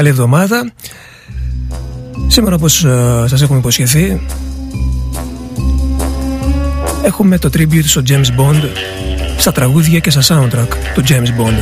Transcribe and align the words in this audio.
Καλησπέρα, 0.00 0.28
καλή 0.28 0.48
εβδομάδα. 0.48 0.70
Σήμερα 2.28 2.54
όπως 2.54 2.86
uh, 2.86 3.24
σας 3.28 3.42
έχουμε 3.42 3.58
υποσχεθεί 3.58 4.20
Έχουμε 7.04 7.38
το 7.38 7.50
tribute 7.56 7.84
στο 7.84 8.02
James 8.08 8.40
Bond 8.40 8.62
Στα 9.38 9.52
τραγούδια 9.52 9.98
και 9.98 10.10
στα 10.10 10.20
soundtrack 10.22 10.68
του 10.94 11.02
James 11.08 11.40
Bond. 11.40 11.58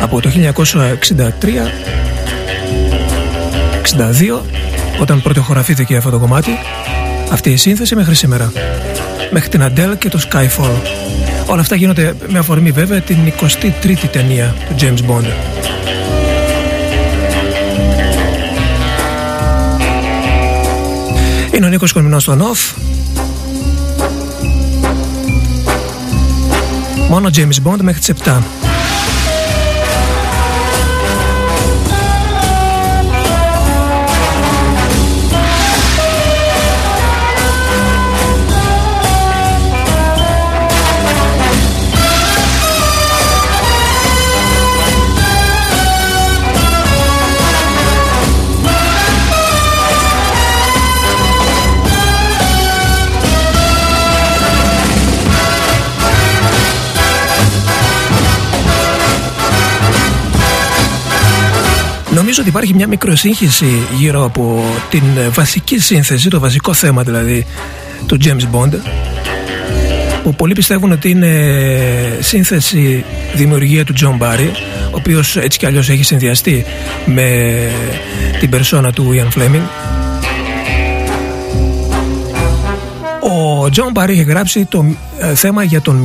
Από 0.00 0.20
το 0.20 0.30
1963 0.30 0.40
62 4.36 4.40
Όταν 5.00 5.22
πρωτοχωραφήθηκε 5.22 5.96
αυτό 5.96 6.10
το 6.10 6.18
κομμάτι 6.18 6.50
Αυτή 7.30 7.50
η 7.50 7.56
σύνθεση 7.56 7.94
μέχρι 7.94 8.14
σήμερα. 8.14 8.52
Μέχρι 9.30 9.48
την 9.48 9.62
Adele 9.62 9.98
και 9.98 10.08
το 10.08 10.20
Skyfall. 10.30 10.80
Όλα 11.46 11.60
αυτά 11.60 11.74
γίνονται 11.74 12.14
με 12.28 12.38
αφορμή 12.38 12.70
βέβαια 12.70 13.00
την 13.00 13.16
23η 13.40 14.08
ταινία 14.12 14.54
του 14.68 14.74
James 14.78 15.10
Bond 15.10 15.57
ο 21.68 21.70
Νίκος 21.70 21.92
Κολμινός 21.92 22.22
στο 22.22 22.34
Νοφ 22.34 22.72
Μόνο 27.08 27.30
James 27.34 27.68
Bond 27.68 27.80
μέχρι 27.80 28.00
τις 28.00 28.12
7 28.24 28.67
Νομίζω 62.28 62.46
ότι 62.46 62.56
υπάρχει 62.56 62.74
μια 62.74 62.88
μικροσύγχυση 62.88 63.86
γύρω 63.96 64.24
από 64.24 64.64
την 64.90 65.02
βασική 65.30 65.78
σύνθεση, 65.78 66.28
το 66.28 66.40
βασικό 66.40 66.72
θέμα 66.72 67.02
δηλαδή 67.02 67.46
του 68.06 68.18
James 68.24 68.54
Bond 68.54 68.72
που 70.22 70.34
πολλοί 70.34 70.52
πιστεύουν 70.52 70.92
ότι 70.92 71.10
είναι 71.10 72.18
σύνθεση 72.20 73.04
δημιουργία 73.34 73.84
του 73.84 73.94
John 74.00 74.22
Barry 74.22 74.48
ο 74.90 74.96
οποίος 74.96 75.36
έτσι 75.36 75.58
κι 75.58 75.66
αλλιώς 75.66 75.88
έχει 75.88 76.02
συνδυαστεί 76.02 76.64
με 77.06 77.70
την 78.40 78.50
περσόνα 78.50 78.92
του 78.92 79.10
Ian 79.14 79.38
Fleming. 79.38 79.66
Ο 83.20 83.64
John 83.64 84.02
Barry 84.02 84.08
έχει 84.08 84.22
γράψει 84.22 84.64
το 84.64 84.84
ε, 85.18 85.34
θέμα 85.34 85.62
για 85.62 85.80
τον 85.80 86.02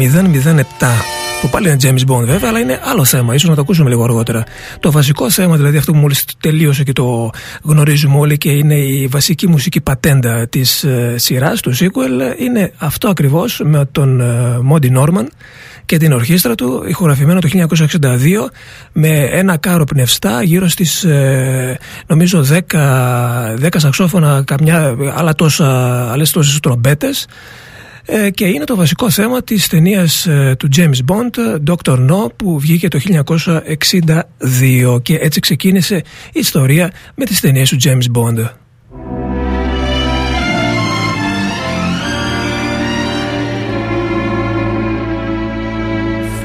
007 0.80 1.13
που 1.44 1.50
πάλι 1.50 1.70
είναι 1.70 1.78
James 1.82 2.12
Bond 2.12 2.26
βέβαια, 2.26 2.50
αλλά 2.50 2.60
είναι 2.60 2.80
άλλο 2.84 3.04
θέμα. 3.04 3.34
ίσως 3.34 3.50
να 3.50 3.56
το 3.56 3.62
ακούσουμε 3.62 3.90
λίγο 3.90 4.04
αργότερα. 4.04 4.44
Το 4.80 4.92
βασικό 4.92 5.30
θέμα, 5.30 5.56
δηλαδή 5.56 5.78
αυτό 5.78 5.92
που 5.92 5.98
μόλις 5.98 6.26
τελείωσε 6.40 6.84
και 6.84 6.94
το 6.94 7.30
γνωρίζουμε 7.64 8.18
όλοι 8.18 8.38
και 8.38 8.50
είναι 8.50 8.76
η 8.76 9.08
βασική 9.08 9.48
μουσική 9.48 9.82
πατέντα 9.82 10.48
της 10.48 10.84
ε, 10.84 11.16
σειράς, 11.18 11.62
του 11.62 11.76
sequel, 11.76 12.40
είναι 12.40 12.72
αυτό 12.78 13.08
ακριβώς 13.08 13.62
με 13.64 13.86
τον 13.92 14.22
ε, 14.22 14.60
Μόντι 14.62 14.90
Νόρμαν 14.90 15.30
και 15.86 15.98
την 15.98 16.12
ορχήστρα 16.12 16.56
του, 16.56 16.84
ηχογραφημένο 16.88 17.40
το 17.40 17.50
1962 17.54 17.98
με 18.92 19.10
ένα 19.32 19.58
κάρο 19.58 19.84
πνευστά 19.84 20.44
γύρω 20.44 20.68
στις 20.68 21.04
ε, 21.04 21.78
νομίζω 22.08 22.46
10, 22.50 22.76
10 23.62 23.68
σαξόφωνα, 23.76 24.44
καμιά 24.46 24.96
άλλα 25.16 25.36
τόσα, 25.36 26.12
άλλες 26.12 26.32
τόσες 26.32 26.60
τρομπέτες 26.60 27.28
ε, 28.06 28.30
και 28.30 28.46
είναι 28.46 28.64
το 28.64 28.76
βασικό 28.76 29.10
θέμα 29.10 29.44
της 29.44 29.68
ταινίας 29.68 30.26
ε, 30.26 30.56
του 30.60 30.70
James 30.76 31.00
Bond 31.12 31.60
Dr. 31.68 32.10
No 32.10 32.36
που 32.36 32.60
βγήκε 32.60 32.88
το 32.88 33.00
1962 34.90 35.02
και 35.02 35.18
έτσι 35.22 35.40
ξεκίνησε 35.40 35.96
η 36.26 36.40
ιστορία 36.40 36.92
με 37.16 37.26
τις 37.26 37.40
ταινίες 37.40 37.70
του 37.70 37.78
James 37.84 38.06
Bond. 38.16 38.50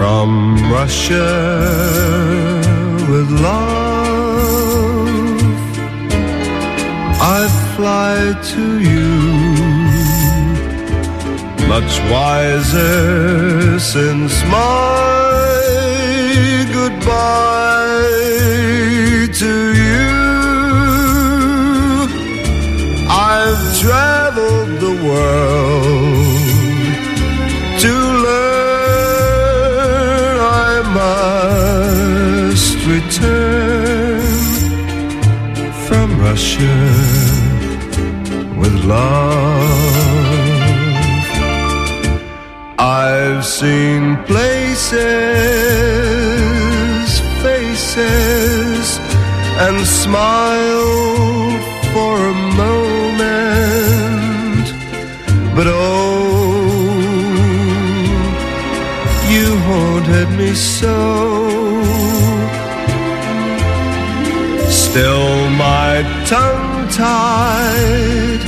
From 0.01 0.31
Russia 0.77 1.31
with 3.11 3.31
love 3.47 3.89
I 7.21 7.41
fly 7.75 8.17
to 8.53 8.65
you 8.89 8.98
much 11.81 11.97
wiser 12.11 13.79
since 13.79 14.35
my 14.47 15.45
goodbye 16.73 18.09
to 19.43 19.53
you. 19.83 20.11
I've 23.31 23.65
traveled 23.83 24.71
the 24.87 24.95
world 25.09 26.47
to 27.85 27.93
learn 28.27 29.59
I 30.67 30.73
must 32.59 32.77
return 32.95 34.23
from 35.87 36.09
Russia 36.27 36.77
with 38.59 38.75
love. 38.85 39.58
I've 43.39 43.47
seen 43.47 44.17
places, 44.25 44.91
faces, 47.41 48.99
and 49.65 49.87
smiled 49.87 51.63
for 51.93 52.17
a 52.19 52.35
moment, 52.63 53.07
but 55.55 55.69
oh, 55.69 56.67
you 59.31 59.47
haunted 59.69 60.31
me 60.37 60.53
so. 60.55 60.99
Still, 64.69 65.49
my 65.51 66.03
tongue 66.27 66.89
tied, 66.89 68.43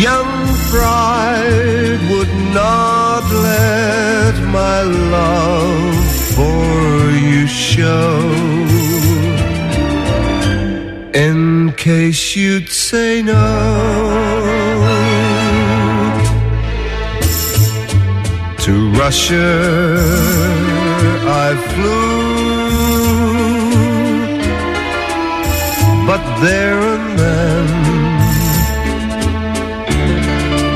young 0.00 0.32
pride 0.70 2.00
would 2.10 2.32
not 2.54 2.97
let 3.32 4.34
my 4.58 4.82
love 4.82 5.94
for 6.34 7.10
you 7.10 7.46
show. 7.46 8.20
In 11.14 11.72
case 11.72 12.36
you'd 12.36 12.68
say 12.68 13.22
no. 13.22 13.44
To 18.64 18.90
Russia 18.92 19.50
I 21.46 21.48
flew, 21.72 22.08
but 26.06 26.22
there 26.40 26.80
and 26.94 27.18
then 27.18 27.68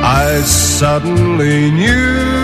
I 0.05 0.41
suddenly 0.43 1.71
knew 1.71 2.42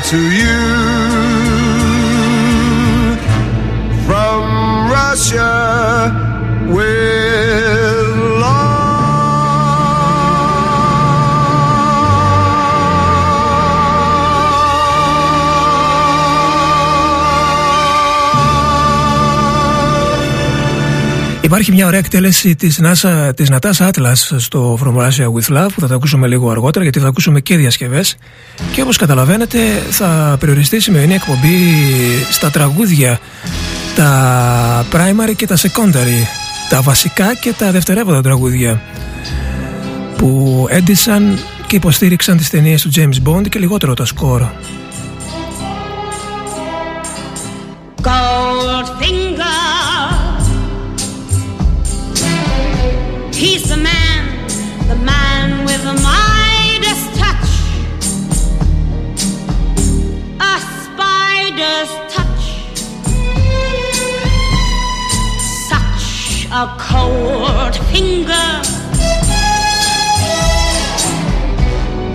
to 0.00 0.16
you 0.16 0.56
from 4.06 4.90
Russia 4.90 5.71
Υπάρχει 21.52 21.72
μια 21.72 21.86
ωραία 21.86 21.98
εκτέλεση 21.98 22.56
της, 22.56 22.80
NASA, 22.82 23.30
της 23.36 23.50
Natasha 23.50 23.90
Atlas 23.90 24.14
στο 24.36 24.78
From 24.82 24.96
Russia 24.96 25.26
With 25.32 25.56
Love 25.56 25.68
που 25.74 25.80
θα 25.80 25.86
τα 25.86 25.94
ακούσουμε 25.94 26.26
λίγο 26.26 26.50
αργότερα 26.50 26.84
γιατί 26.84 27.00
θα 27.00 27.06
ακούσουμε 27.06 27.40
και 27.40 27.56
διασκευές 27.56 28.16
και 28.72 28.82
όπως 28.82 28.96
καταλαβαίνετε 28.96 29.58
θα 29.90 30.36
περιοριστεί 30.40 30.76
η 30.76 30.80
σημερινή 30.80 31.14
εκπομπή 31.14 31.58
στα 32.30 32.50
τραγούδια 32.50 33.18
τα 33.96 34.86
primary 34.92 35.34
και 35.36 35.46
τα 35.46 35.56
secondary 35.56 36.26
τα 36.68 36.80
βασικά 36.82 37.34
και 37.34 37.52
τα 37.52 37.70
δευτερεύοντα 37.70 38.22
τραγούδια 38.22 38.82
που 40.16 40.66
έντυσαν 40.70 41.38
και 41.66 41.76
υποστήριξαν 41.76 42.36
τις 42.36 42.50
ταινίες 42.50 42.82
του 42.82 42.90
James 42.94 43.28
Bond 43.28 43.48
και 43.48 43.58
λιγότερο 43.58 43.94
τα 43.94 44.04
σκορ. 44.04 44.42
A 66.54 66.66
cold 66.78 67.74
finger 67.86 68.46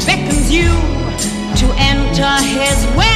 beckons 0.06 0.52
you 0.52 0.70
to 1.56 1.66
enter 1.80 2.32
his 2.46 2.86
web 2.96 3.07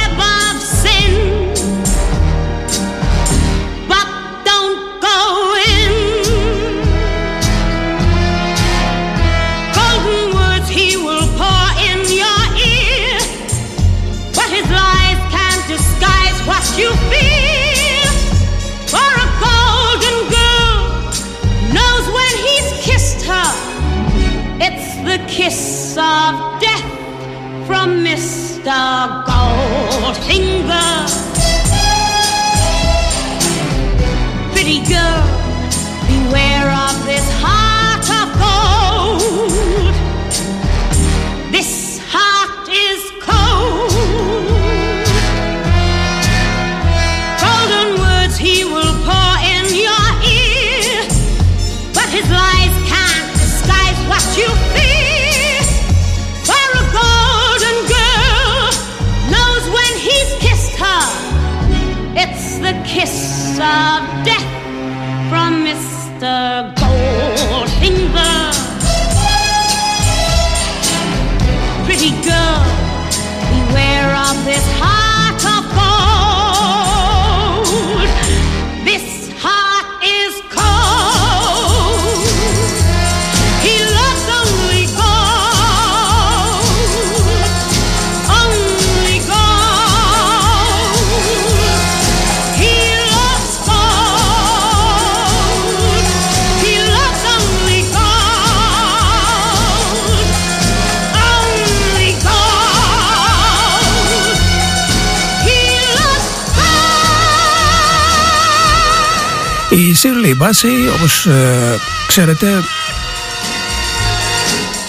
Shirley 110.52 110.62
Bassey, 110.62 110.94
όπως 110.94 111.26
ε, 111.26 111.78
ξέρετε, 112.06 112.46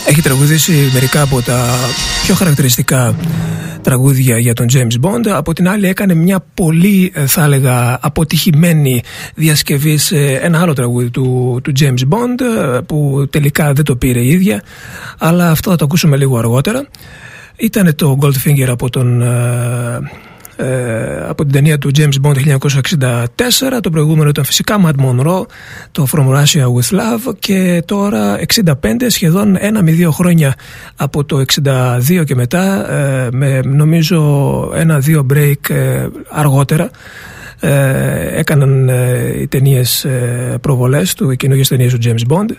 έχει 0.08 0.22
τραγουδήσει 0.22 0.90
μερικά 0.94 1.22
από 1.22 1.42
τα 1.42 1.76
πιο 2.24 2.36
χαρακτηριστικά 2.36 3.16
τραγούδια 3.82 4.38
για 4.38 4.54
τον 4.54 4.68
James 4.74 5.06
Bond. 5.06 5.28
Από 5.28 5.54
την 5.54 5.68
άλλη 5.70 5.88
έκανε 5.88 6.14
μια 6.14 6.46
πολύ, 6.54 7.12
ε, 7.16 7.26
θα 7.26 7.44
έλεγα, 7.44 8.00
αποτυχημένη 8.02 9.02
διασκευή 9.36 9.98
σε 9.98 10.18
ένα 10.34 10.62
άλλο 10.62 10.74
τραγούδι 10.74 11.10
του, 11.10 11.60
του 11.64 11.72
James 11.80 12.10
Bond 12.10 12.42
ε, 12.42 12.80
που 12.86 13.28
τελικά 13.30 13.74
δεν 13.74 13.84
το 13.84 13.96
πήρε 13.96 14.20
η 14.20 14.28
ίδια, 14.28 14.64
αλλά 15.18 15.50
αυτό 15.50 15.70
θα 15.70 15.76
το 15.76 15.86
ακούσουμε 15.86 16.18
λίγο 16.18 16.38
αργότερα. 16.38 16.88
Ήταν 17.56 17.96
το 17.96 18.18
Goldfinger 18.22 18.68
από 18.68 18.90
τον 18.90 19.22
ε, 20.56 20.66
ε, 20.66 21.26
από 21.28 21.44
την 21.44 21.52
ταινία 21.52 21.78
του 21.78 21.92
James 21.98 22.22
Bond 22.22 22.58
1964 23.06 23.26
το 23.82 23.90
προηγούμενο 23.90 24.30
ήταν 24.30 24.44
φυσικά 24.44 24.78
Mad 24.86 25.06
Monroe 25.06 25.46
το 25.92 26.08
From 26.12 26.28
Russia 26.28 26.64
With 26.64 26.98
Love 26.98 27.34
και 27.40 27.84
τώρα 27.86 28.40
65 28.54 28.74
σχεδόν 29.08 29.56
ένα 29.60 29.84
με 29.84 29.92
δύο 29.92 30.12
χρόνια 30.12 30.56
από 30.96 31.24
το 31.24 31.44
62 31.64 32.24
και 32.26 32.36
μετά 32.36 32.92
ε, 32.92 33.30
με 33.32 33.60
νομίζω 33.62 34.72
ένα-δύο 34.76 35.26
break 35.34 35.70
ε, 35.70 36.08
αργότερα 36.30 36.90
ε, 37.66 38.40
έκαναν 38.40 38.90
ε, 38.90 39.42
οι 39.42 39.48
ταινίες 39.48 40.06
ε, 40.06 40.58
προβολές 40.62 41.14
του, 41.14 41.32
οι 41.32 41.36
καινούργιες 41.36 41.68
ταινίες 41.68 41.94
του 41.94 42.00
James 42.04 42.34
Bond. 42.34 42.50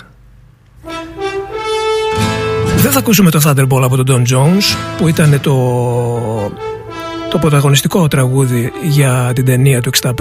Δεν 2.77 2.93
θα 2.93 2.99
ακούσουμε 2.99 3.31
το 3.31 3.41
Thunderball 3.45 3.83
από 3.83 4.05
τον 4.05 4.07
Don 4.09 4.35
Jones 4.35 4.77
που 4.97 5.09
ήταν 5.09 5.41
το 5.41 5.55
το 7.35 7.41
πρωταγωνιστικό 7.41 8.09
τραγούδι 8.09 8.73
για 8.83 9.33
την 9.35 9.45
ταινία 9.45 9.81
του 9.81 9.91
65 10.03 10.13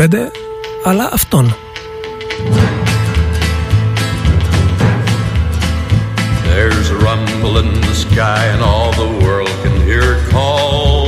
αλλά 0.83 1.09
αυτόν 1.13 1.55
There's 6.53 6.89
a 6.95 6.99
rumble 7.07 7.55
in 7.63 7.69
the 7.89 7.95
sky 8.05 8.43
and 8.53 8.61
all 8.69 8.91
the 9.03 9.11
world 9.23 9.53
can 9.63 9.75
hear 9.89 10.05
it 10.15 10.23
call 10.33 11.07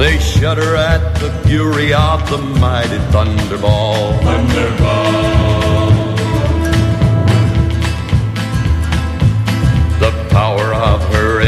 They 0.00 0.14
shudder 0.32 0.70
at 0.92 1.02
the 1.22 1.30
fury 1.44 1.90
of 2.10 2.18
the 2.32 2.40
mighty 2.64 3.00
thunderball 3.12 4.02
The 4.28 5.27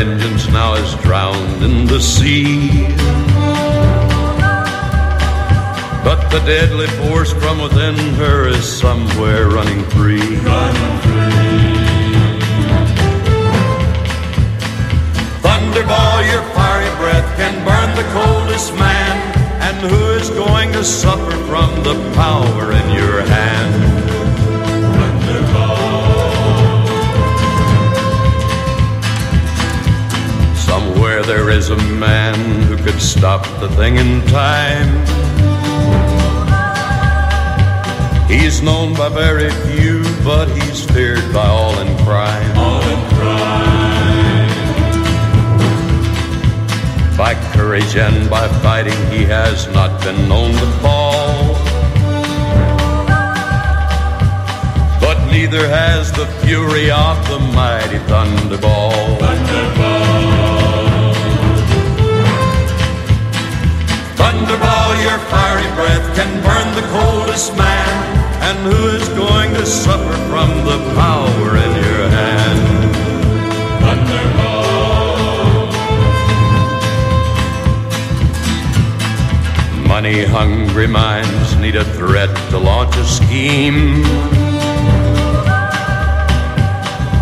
engines 0.01 0.49
now 0.49 0.73
is 0.73 0.95
drowned 1.03 1.63
in 1.63 1.85
the 1.85 2.01
sea. 2.01 2.87
But 6.03 6.21
the 6.31 6.41
deadly 6.47 6.87
force 7.01 7.35
from 7.35 7.61
within 7.61 7.97
her 8.15 8.49
is 8.49 8.65
somewhere 8.65 9.49
running 9.49 9.83
free. 9.91 10.31
Thunderball, 15.45 16.19
your 16.33 16.45
fiery 16.55 16.93
breath 16.97 17.29
can 17.37 17.55
burn 17.69 17.91
the 18.01 18.09
coldest 18.19 18.73
man. 18.77 19.15
And 19.67 19.77
who 19.91 20.05
is 20.21 20.31
going 20.31 20.73
to 20.73 20.83
suffer 20.83 21.37
from 21.51 21.71
the 21.85 21.97
power 22.15 22.73
in 22.73 22.87
your 22.91 23.21
hand? 23.21 24.01
Where 31.21 31.37
there 31.37 31.51
is 31.51 31.69
a 31.69 31.77
man 31.77 32.35
who 32.63 32.79
could 32.79 32.99
stop 32.99 33.43
the 33.61 33.69
thing 33.77 33.97
in 33.97 34.23
time. 34.29 34.89
He's 38.27 38.63
known 38.63 38.95
by 38.95 39.11
very 39.11 39.51
few, 39.51 40.03
but 40.25 40.49
he's 40.49 40.83
feared 40.83 41.31
by 41.31 41.47
all 41.47 41.79
in 41.79 41.95
crime. 42.07 42.57
All 42.57 42.81
in 42.81 43.01
crime. 43.17 44.49
By 47.19 47.35
courage 47.53 47.97
and 47.97 48.31
by 48.31 48.49
fighting, 48.63 48.99
he 49.11 49.25
has 49.25 49.69
not 49.75 50.01
been 50.03 50.27
known 50.27 50.53
to 50.53 50.67
fall. 50.81 51.55
But 55.03 55.19
neither 55.31 55.69
has 55.69 56.11
the 56.13 56.25
fury 56.43 56.91
of 56.91 57.29
the 57.29 57.41
mighty 57.41 57.99
Thunderball. 58.09 59.19
Thunderball. 59.19 60.00
Your 65.03 65.19
fiery 65.33 65.71
breath 65.75 66.15
can 66.15 66.31
burn 66.45 66.75
the 66.75 66.83
coldest 66.93 67.57
man. 67.57 68.19
And 68.43 68.59
who 68.69 68.89
is 68.89 69.09
going 69.11 69.55
to 69.55 69.65
suffer 69.65 70.17
from 70.29 70.51
the 70.65 70.79
power 70.95 71.57
in 71.57 71.73
your 71.85 72.09
hand? 72.19 72.95
Thunderball. 73.83 74.69
Money 79.87 80.25
hungry 80.25 80.87
minds 80.87 81.57
need 81.57 81.77
a 81.77 81.85
threat 81.97 82.35
to 82.51 82.59
launch 82.59 82.97
a 82.97 83.05
scheme. 83.05 84.03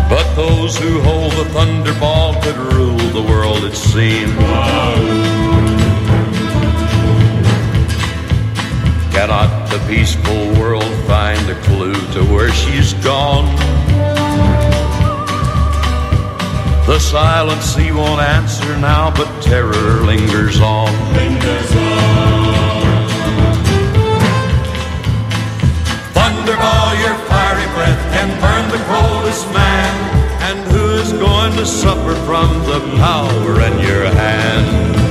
But 0.09 0.33
those 0.35 0.77
who 0.77 1.01
hold 1.01 1.31
the 1.33 1.45
thunderball 1.55 2.41
could 2.43 2.57
rule 2.73 2.97
the 2.97 3.21
world, 3.21 3.63
it 3.63 3.75
seems. 3.75 5.68
Cannot 9.29 9.69
the 9.69 9.77
peaceful 9.87 10.59
world 10.59 10.91
find 11.05 11.47
a 11.51 11.61
clue 11.61 11.93
to 12.13 12.23
where 12.33 12.51
she's 12.51 12.93
gone? 12.95 13.45
The 16.87 16.97
silent 16.97 17.61
sea 17.61 17.91
won't 17.91 18.21
answer 18.21 18.75
now, 18.79 19.11
but 19.11 19.29
terror 19.43 20.01
lingers 20.03 20.59
on. 20.59 20.87
Thunderball, 26.15 26.91
your 26.97 27.15
fiery 27.29 27.69
breath 27.75 28.01
can 28.11 28.29
burn 28.41 28.65
the 28.71 28.83
coldest 28.89 29.45
man. 29.53 29.93
And 30.41 30.71
who 30.71 30.89
is 30.95 31.13
going 31.13 31.53
to 31.57 31.67
suffer 31.67 32.15
from 32.25 32.49
the 32.65 32.79
power 32.97 33.61
in 33.61 33.77
your 33.77 34.05
hand? 34.05 35.08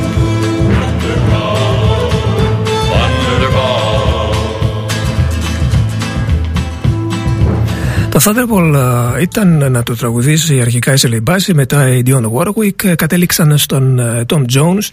Το 8.19 8.31
Thunderball 8.31 8.75
ε, 9.17 9.23
ήταν 9.23 9.71
να 9.73 9.83
το 9.83 9.97
τραγουδήσει 9.97 10.61
αρχικά 10.61 10.93
η 10.93 10.97
Σελή 10.97 11.21
Μπάση, 11.21 11.55
μετά 11.55 11.89
η 11.89 12.03
Dion 12.07 12.23
Warwick, 12.33 12.85
ε, 12.85 12.95
κατέληξαν 12.95 13.59
στον 13.59 13.99
ε, 13.99 14.25
Tom 14.29 14.45
Jones 14.55 14.89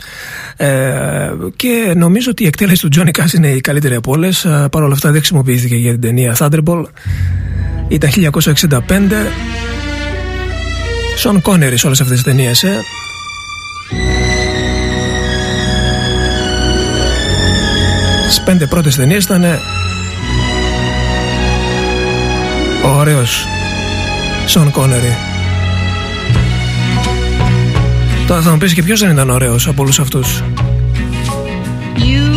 ε, 0.58 1.32
και 1.56 1.94
νομίζω 1.96 2.32
ότι 2.32 2.44
η 2.44 2.48
εκτέλεση 2.48 2.90
του 2.90 3.00
Johnny 3.00 3.22
Cash 3.22 3.34
είναι 3.34 3.48
η 3.48 3.62
καλύτερη 3.62 3.96
από 3.96 4.12
όλες. 4.12 4.48
Παρ' 4.72 4.84
όλα 4.84 4.94
αυτά 4.94 5.10
δεν 5.10 5.18
χρησιμοποιήθηκε 5.18 5.76
για 5.76 5.92
την 5.92 6.02
ταινία 6.02 6.36
Thunderball. 6.40 6.84
Ήταν 7.88 8.10
1965. 8.10 8.72
Σον 11.18 11.42
Κόνερι 11.42 11.78
σε 11.78 11.86
όλες 11.86 12.02
αυτές 12.02 12.16
τις 12.16 12.26
ταινίες, 12.26 12.64
ε. 12.64 12.80
Στις 18.24 18.44
πέντε 18.44 18.66
πρώτες 18.66 18.96
ταινίες 18.96 19.24
ήταν 19.24 19.44
ο 22.86 22.98
ωραίος 22.98 23.46
Σον 24.46 24.72
Κόνερι. 24.72 25.18
Τώρα 28.28 28.42
θα 28.42 28.52
μου 28.52 28.58
πεις 28.58 28.74
και 28.74 28.84
ποιος 28.84 29.00
δεν 29.00 29.12
ήταν 29.12 29.30
ωραίος 29.30 29.68
από 29.68 29.82
όλους 29.82 30.00
αυτούς. 30.00 30.44
You 31.98 32.36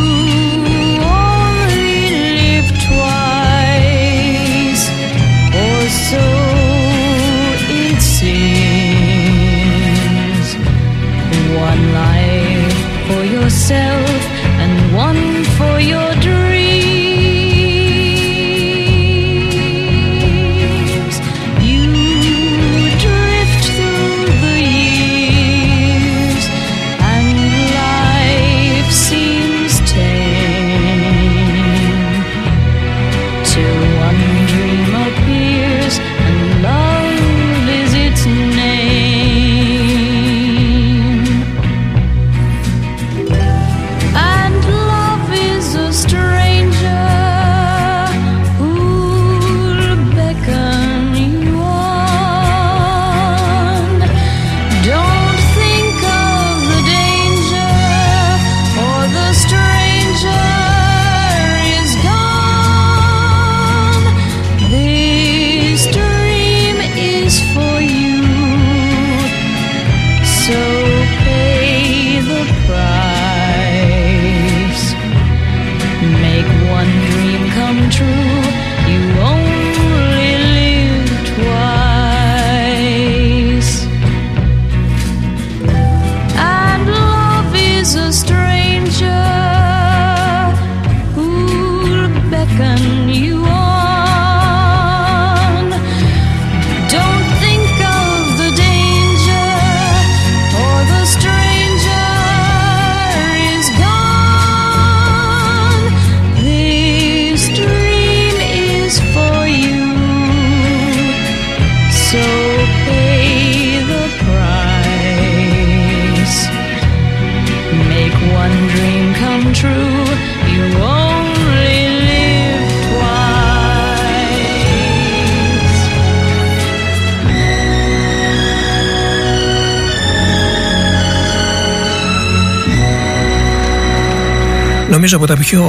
Νομίζω 135.10 135.26
από 135.26 135.34
τα 135.34 135.46
πιο 135.48 135.64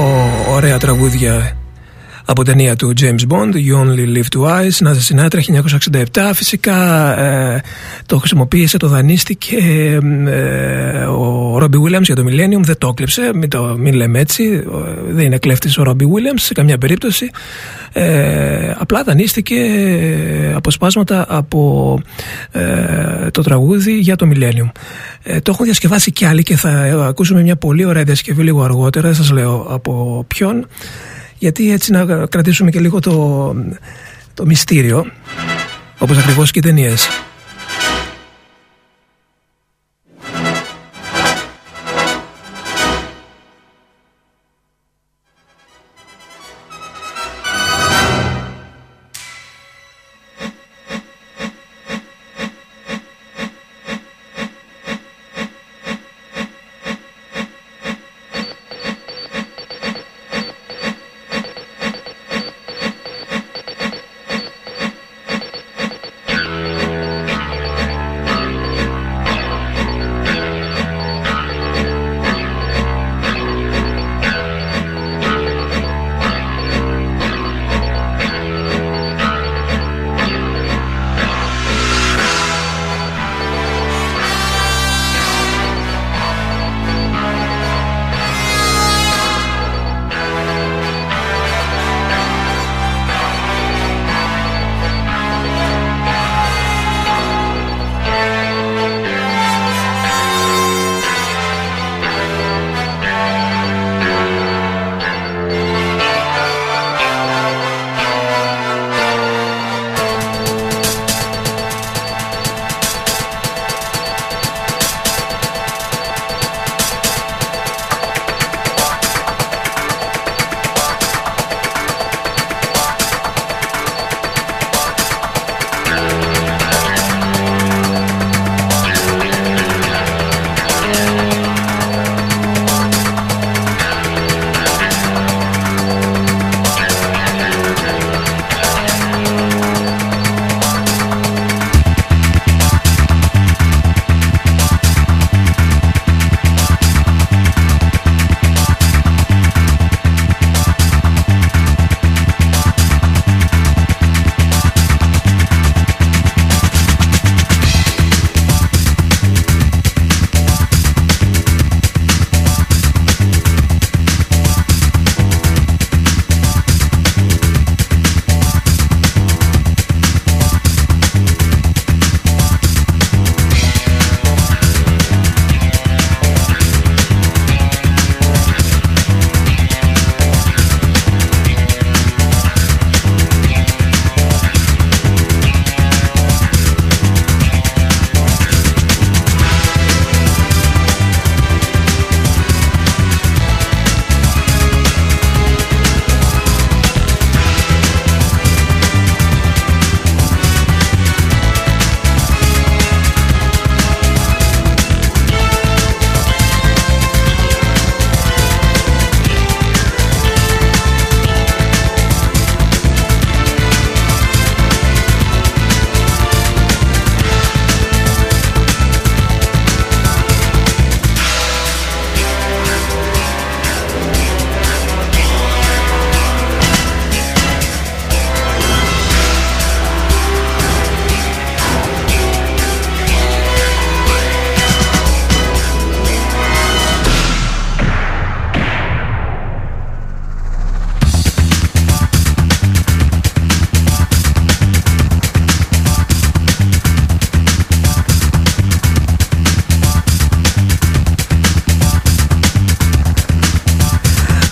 ωραία 0.49 0.77
τραγούδια 0.77 1.57
από 2.25 2.43
ταινία 2.43 2.75
του 2.75 2.93
James 3.01 3.27
Bond, 3.29 3.53
You 3.53 3.83
Only 3.83 4.17
Live 4.17 4.37
Twice, 4.37 4.77
Νάζα 4.79 5.01
Σινάτρα 5.01 5.41
1967. 6.13 6.31
Φυσικά 6.33 7.19
ε, 7.19 7.61
το 8.05 8.17
χρησιμοποίησε, 8.17 8.77
το 8.77 8.87
δανείστηκε 8.87 9.57
ε, 10.27 11.03
ο 11.03 11.28
Ρόμπι 11.59 11.77
Williams 11.85 12.01
για 12.01 12.15
το 12.15 12.23
Millennium, 12.25 12.61
δεν 12.61 12.77
το 12.77 12.87
έκλεψε, 12.87 13.31
μην, 13.33 13.49
το, 13.49 13.75
μην 13.77 13.93
λέμε 13.93 14.19
έτσι, 14.19 14.43
ε, 14.43 15.11
δεν 15.11 15.25
είναι 15.25 15.37
κλέφτης 15.37 15.77
ο 15.77 15.83
Ρόμπι 15.83 16.05
Williams 16.05 16.39
σε 16.39 16.53
καμιά 16.53 16.77
περίπτωση. 16.77 17.29
Ε, 17.93 18.73
απλά 18.77 19.03
δανείστηκε 19.03 19.55
ε, 19.55 20.53
αποσπάσματα 20.53 21.25
από 21.27 21.99
ε, 22.51 23.29
το 23.31 23.41
τραγούδι 23.41 23.93
για 23.99 24.15
το 24.15 24.29
Millennium. 24.33 24.71
Ε, 25.23 25.39
το 25.39 25.51
έχουν 25.51 25.65
διασκευάσει 25.65 26.11
κι 26.11 26.25
άλλοι 26.25 26.43
και 26.43 26.55
θα 26.55 26.85
ε, 26.85 27.07
ακούσουμε 27.07 27.41
μια 27.41 27.55
πολύ 27.55 27.85
ωραία 27.85 28.03
διασκευή 28.03 28.43
λίγο 28.43 28.63
αργότερα, 28.63 29.07
δεν 29.07 29.15
σας 29.15 29.31
λέω 29.31 29.67
από 29.69 30.25
ποιον 30.27 30.67
γιατί 31.37 31.71
έτσι 31.71 31.91
να 31.91 32.25
κρατήσουμε 32.25 32.71
και 32.71 32.79
λίγο 32.79 32.99
το, 32.99 33.55
το 34.33 34.45
μυστήριο 34.45 35.05
όπως 35.97 36.17
ακριβώς 36.17 36.51
και 36.51 36.59
οι 36.59 36.61
ταινίες. 36.61 37.07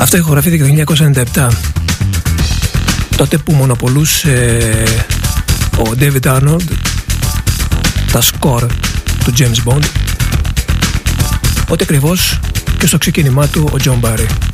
Αυτό 0.07 0.19
ηχογραφήθηκε 0.19 0.63
το 0.63 0.95
1997 1.35 1.47
τότε 3.15 3.37
που 3.37 3.53
μονοπολούσε 3.53 4.59
ο 5.77 5.91
David 5.99 6.21
Arnold 6.21 6.67
τα 8.11 8.21
σκορ 8.21 8.65
του 9.23 9.33
James 9.37 9.71
Bond 9.71 9.83
ότι 11.69 11.83
ακριβώς 11.83 12.39
και 12.77 12.87
στο 12.87 12.97
ξεκίνημά 12.97 13.47
του 13.47 13.69
ο 13.73 13.75
John 13.83 13.99
Barry. 14.01 14.46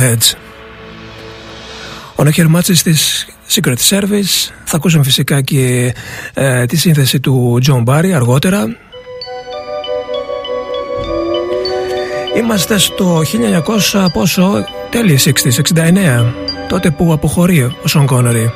Propellerheads. 0.00 0.34
Ο 2.16 2.24
Νόχερ 2.24 2.46
Μάτσης 2.46 2.82
της 2.82 3.26
Secret 3.50 3.76
Service. 3.88 4.50
Θα 4.64 4.76
ακούσουμε 4.76 5.04
φυσικά 5.04 5.40
και 5.40 5.94
ε, 6.34 6.64
τη 6.64 6.76
σύνθεση 6.76 7.20
του 7.20 7.58
John 7.66 7.84
Barry 7.84 8.10
αργότερα. 8.10 8.76
Είμαστε 12.36 12.78
στο 12.78 13.22
1900 13.92 14.06
πόσο, 14.12 14.64
τέλη 14.90 15.18
60, 15.24 15.30
69, 15.74 16.32
τότε 16.68 16.90
που 16.90 17.12
αποχωρεί 17.12 17.62
ο 17.82 17.88
Σον 17.88 18.06
Κόνερι. 18.06 18.52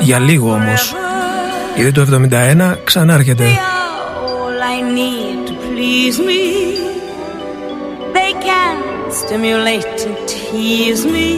Για 0.00 0.18
λίγο 0.18 0.52
όμως, 0.52 0.94
γιατί 1.76 1.92
το 1.92 2.06
71 2.30 2.74
ξανάρχεται. 2.84 3.44
stimulate 9.12 10.31
tease 10.52 11.06
me. 11.06 11.28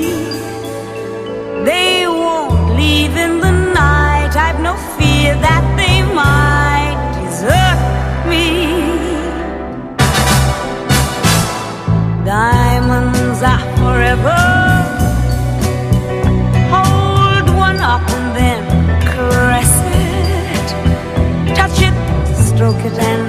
They 1.68 2.04
won't 2.08 2.74
leave 2.76 3.14
in 3.24 3.38
the 3.38 3.52
night. 3.82 4.32
I've 4.46 4.60
no 4.68 4.74
fear 4.96 5.30
that 5.46 5.64
they 5.80 5.96
might 6.20 6.98
desert 7.14 7.80
me. 8.30 8.46
Diamonds 12.26 13.40
are 13.52 13.66
forever. 13.78 14.40
Hold 16.74 17.46
one 17.66 17.80
up 17.94 18.04
and 18.16 18.26
then 18.38 18.62
caress 19.12 19.74
it. 20.10 20.68
Touch 21.58 21.78
it, 21.88 21.96
stroke 22.48 22.84
it, 22.90 22.98
and 23.10 23.23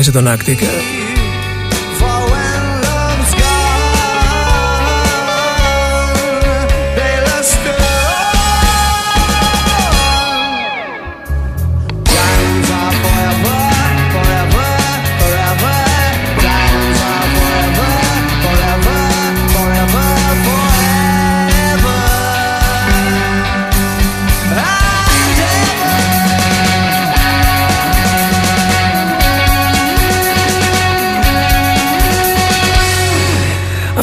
και 0.00 0.10
εκτελέσει 0.10 0.12
τον 0.12 0.99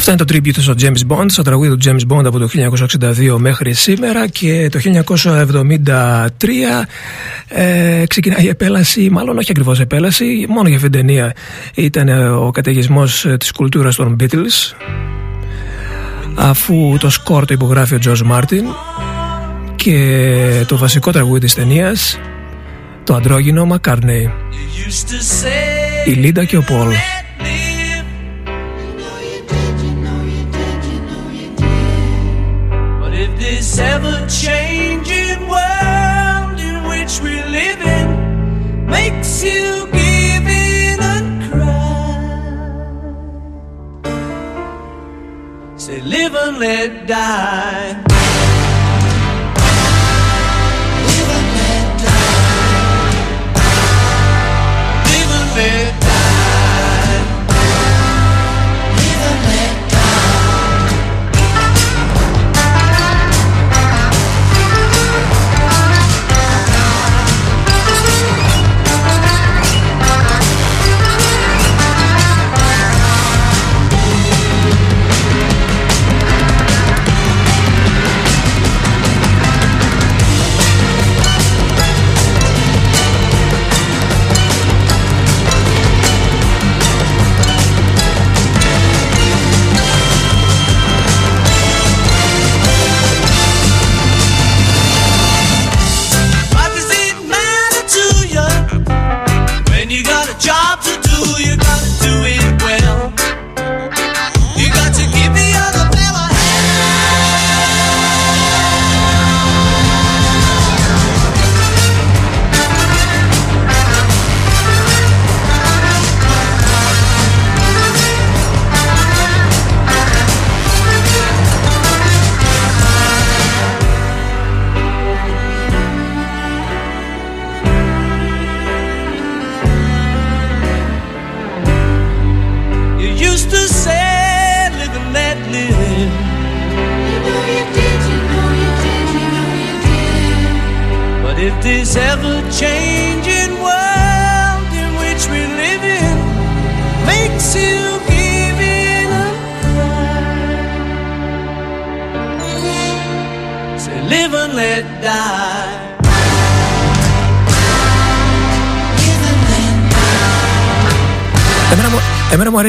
Άκτικ. 0.08 0.12
Αυτά 0.12 0.12
είναι 0.12 0.24
το 0.24 0.34
tribute 0.34 0.60
στο 0.60 0.74
James 0.80 1.16
Bond, 1.16 1.26
στο 1.28 1.42
τραγούδι 1.42 1.76
του 1.76 1.78
James 1.84 2.16
Bond 2.16 2.24
από 2.24 2.38
το 2.38 2.48
1962 3.34 3.36
μέχρι 3.38 3.72
σήμερα 3.72 4.26
και 4.28 4.68
το 4.70 4.78
1973 5.04 6.26
ε, 7.48 8.04
ξεκινάει 8.06 8.44
η 8.44 8.48
επέλαση, 8.48 9.08
μάλλον 9.10 9.38
όχι 9.38 9.50
ακριβώς 9.50 9.80
επέλαση, 9.80 10.46
μόνο 10.48 10.68
για 10.68 10.76
αυτήν 10.76 10.92
την 10.92 11.00
ταινία 11.00 11.32
ήταν 11.74 12.32
ο 12.34 12.50
καταιγισμός 12.50 13.26
της 13.38 13.52
κουλτούρας 13.52 13.96
των 13.96 14.16
Beatles 14.20 14.74
αφού 16.34 16.96
το 17.00 17.10
σκορ 17.10 17.44
το 17.44 17.54
υπογράφει 17.54 17.94
ο 17.94 17.98
George 18.04 18.32
Martin 18.32 18.64
και 19.76 20.64
το 20.66 20.76
βασικό 20.76 21.10
τραγούδι 21.10 21.40
της 21.40 21.54
ταινίας 21.54 22.18
το 23.04 23.14
αντρόγυνο 23.14 23.66
McCartney 23.70 24.30
η 26.04 26.10
Λίντα 26.10 26.44
και 26.44 26.56
ο 26.56 26.62
Πολ 26.62 26.88
live 46.30 46.48
and 46.48 46.58
let 46.58 47.06
die. 47.06 48.17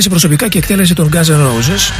σε 0.02 0.10
προσωπικά 0.10 0.48
και 0.48 0.58
εκτέλεση 0.58 0.96
των 0.96 1.10
Guns 1.14 1.28
Roses. 1.28 1.94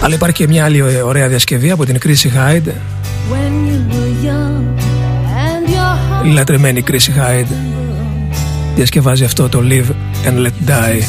Αλλά 0.00 0.14
υπάρχει 0.14 0.36
και 0.36 0.46
μια 0.46 0.64
άλλη 0.64 1.02
ωραία 1.02 1.28
διασκευή 1.28 1.70
από 1.70 1.84
την 1.84 1.98
κρίση 1.98 2.32
Hyde. 2.36 2.72
Λατρεμένη 6.32 6.84
Chrissy 6.86 6.92
Hyde 6.92 7.52
διασκευάζει 8.74 9.24
αυτό 9.24 9.48
το 9.48 9.62
Live 9.68 9.90
and 10.28 10.46
Let 10.46 10.70
Die. 10.70 11.02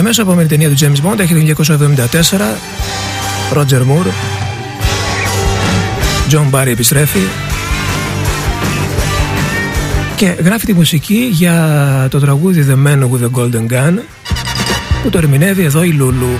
Η 0.00 0.02
αμέσως 0.02 0.24
επόμενη 0.24 0.48
ταινία 0.48 0.68
του 0.68 0.76
James 0.78 1.10
Bond 1.10 1.18
έχει 1.18 1.54
το 1.54 1.64
1974 3.52 3.58
Roger 3.58 3.80
Moore 3.80 4.12
John 6.30 6.50
Barry 6.50 6.66
επιστρέφει 6.66 7.18
και 10.16 10.26
γράφει 10.26 10.66
τη 10.66 10.72
μουσική 10.72 11.28
για 11.32 12.06
το 12.10 12.20
τραγούδι 12.20 12.66
The 12.68 12.86
Man 12.86 12.98
with 12.98 13.24
the 13.24 13.40
Golden 13.40 13.72
Gun 13.72 13.98
που 15.02 15.10
το 15.10 15.18
ερμηνεύει 15.18 15.62
εδώ 15.62 15.82
η 15.82 15.92
Λούλου. 15.92 16.38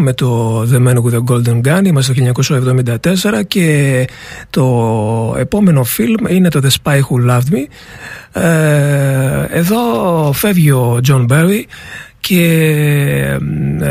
Με 0.00 0.12
το 0.12 0.60
The 0.62 0.76
Man 0.76 0.94
with 0.94 1.14
the 1.14 1.24
Golden 1.24 1.60
Gun. 1.60 1.84
Είμαστε 1.84 2.14
το 2.14 2.42
1974 2.84 3.42
και 3.46 4.08
το 4.50 5.34
επόμενο 5.38 5.84
φιλμ 5.84 6.26
είναι 6.28 6.48
το 6.48 6.60
The 6.62 6.68
Spy 6.82 6.98
Who 6.98 7.30
Loved 7.30 7.52
Me. 7.52 7.66
Ε, 8.42 9.44
εδώ 9.48 9.80
φεύγει 10.32 10.70
ο 10.70 11.00
John 11.06 11.26
Barry 11.26 11.64
και 12.20 12.44
ε, 13.80 13.86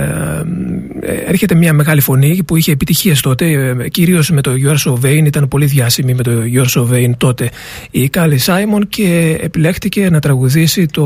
ε, 1.02 1.14
έρχεται 1.28 1.56
μια 1.56 1.74
μεγάλη 1.74 2.02
φωνή 2.02 2.44
που 2.44 2.56
είχε 2.56 2.72
επιτυχίες 2.72 3.22
τότε, 3.22 3.46
ε, 3.46 3.90
κυρίως 3.90 4.30
με 4.30 4.42
το 4.42 4.52
Your 4.66 4.90
So 4.90 4.94
Vain, 4.94 5.26
ήταν 5.26 5.48
πολύ 5.48 5.66
διάσημη 5.66 6.14
με 6.14 6.24
το 6.24 6.32
Your 6.54 6.80
So 6.80 6.94
Vain 6.94 7.12
τότε 7.18 7.50
η 7.92 8.10
Κάλι 8.10 8.38
Σάιμον 8.38 8.88
και 8.88 9.38
επιλέχτηκε 9.42 10.10
να 10.10 10.20
τραγουδήσει 10.20 10.86
το 10.86 11.06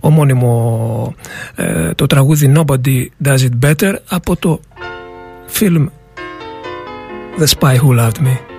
ομώνυμο 0.00 1.14
το 1.94 2.06
τραγούδι 2.06 2.52
Nobody 2.56 3.06
Does 3.24 3.38
It 3.38 3.64
Better 3.64 3.94
από 4.08 4.36
το 4.36 4.60
film 5.60 5.86
The 7.38 7.46
Spy 7.46 7.76
Who 7.76 7.98
Loved 7.98 8.18
Me. 8.18 8.53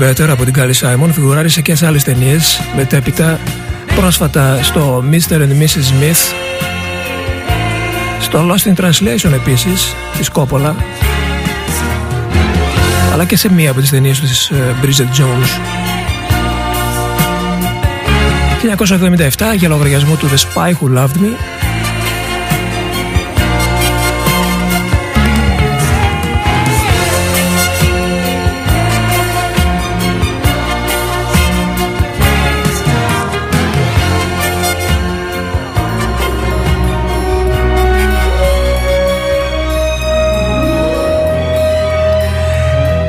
Better 0.00 0.28
από 0.28 0.44
την 0.44 0.52
Κάλλη 0.52 0.72
Σάιμον 0.72 1.12
φιγουράρισε 1.12 1.60
και 1.60 1.74
σε 1.74 1.86
άλλες 1.86 2.04
ταινίες 2.04 2.60
μετέπειτα 2.76 3.40
πρόσφατα 3.94 4.62
στο 4.62 5.04
Mr. 5.10 5.32
and 5.32 5.62
Mrs. 5.62 5.84
Smith 5.90 6.34
στο 8.20 8.46
Lost 8.48 8.68
in 8.68 8.84
Translation 8.84 9.32
επίσης 9.32 9.94
της 10.18 10.28
Κόπολα 10.28 10.76
αλλά 13.12 13.24
και 13.24 13.36
σε 13.36 13.52
μία 13.52 13.70
από 13.70 13.80
τις 13.80 13.90
ταινίες 13.90 14.20
της 14.20 14.50
ε, 14.50 14.74
Bridget 14.82 15.20
Jones 15.20 15.48
1977 19.38 19.56
για 19.56 19.68
λογαριασμό 19.68 20.14
του 20.14 20.28
The 20.28 20.38
Spy 20.38 20.72
Who 20.72 20.98
Loved 20.98 21.16
Me 21.16 21.58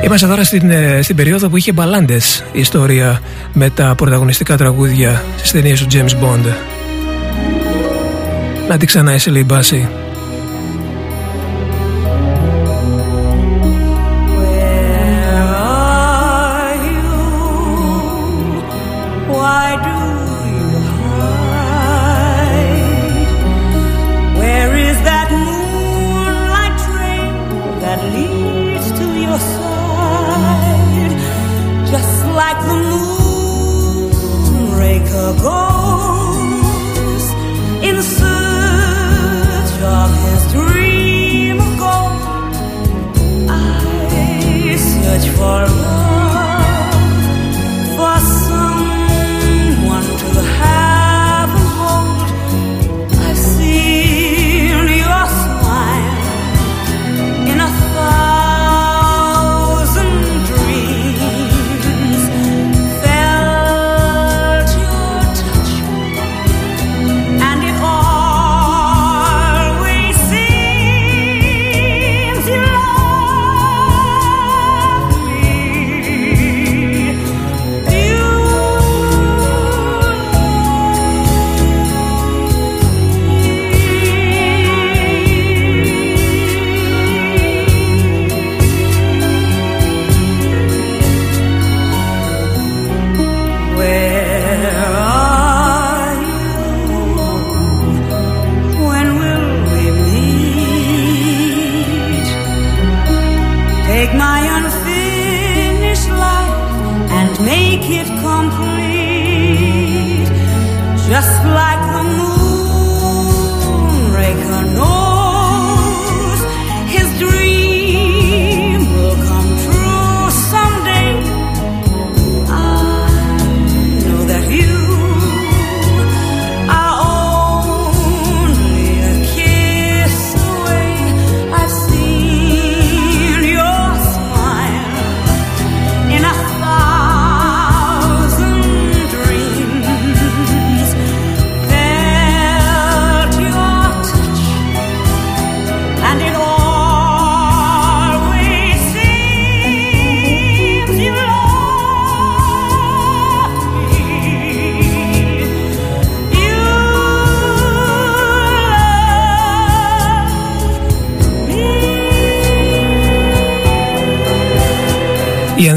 Είμαστε 0.04 0.26
τώρα 0.26 0.44
στην, 0.44 0.70
ε, 0.70 1.02
στην 1.02 1.16
περίοδο 1.16 1.48
που 1.48 1.56
είχε 1.56 1.72
μπαλάντες 1.72 2.44
η 2.52 2.60
ιστορία 2.60 3.20
με 3.52 3.70
τα 3.70 3.94
πρωταγωνιστικά 3.94 4.56
τραγούδια 4.56 5.22
στις 5.36 5.50
ταινίες 5.50 5.80
του 5.80 5.86
James 5.92 6.24
Bond. 6.24 6.54
Να 8.68 8.76
τη 8.76 8.86
ξανά 8.86 9.14
η 9.14 9.44
Μπάση. 9.44 9.88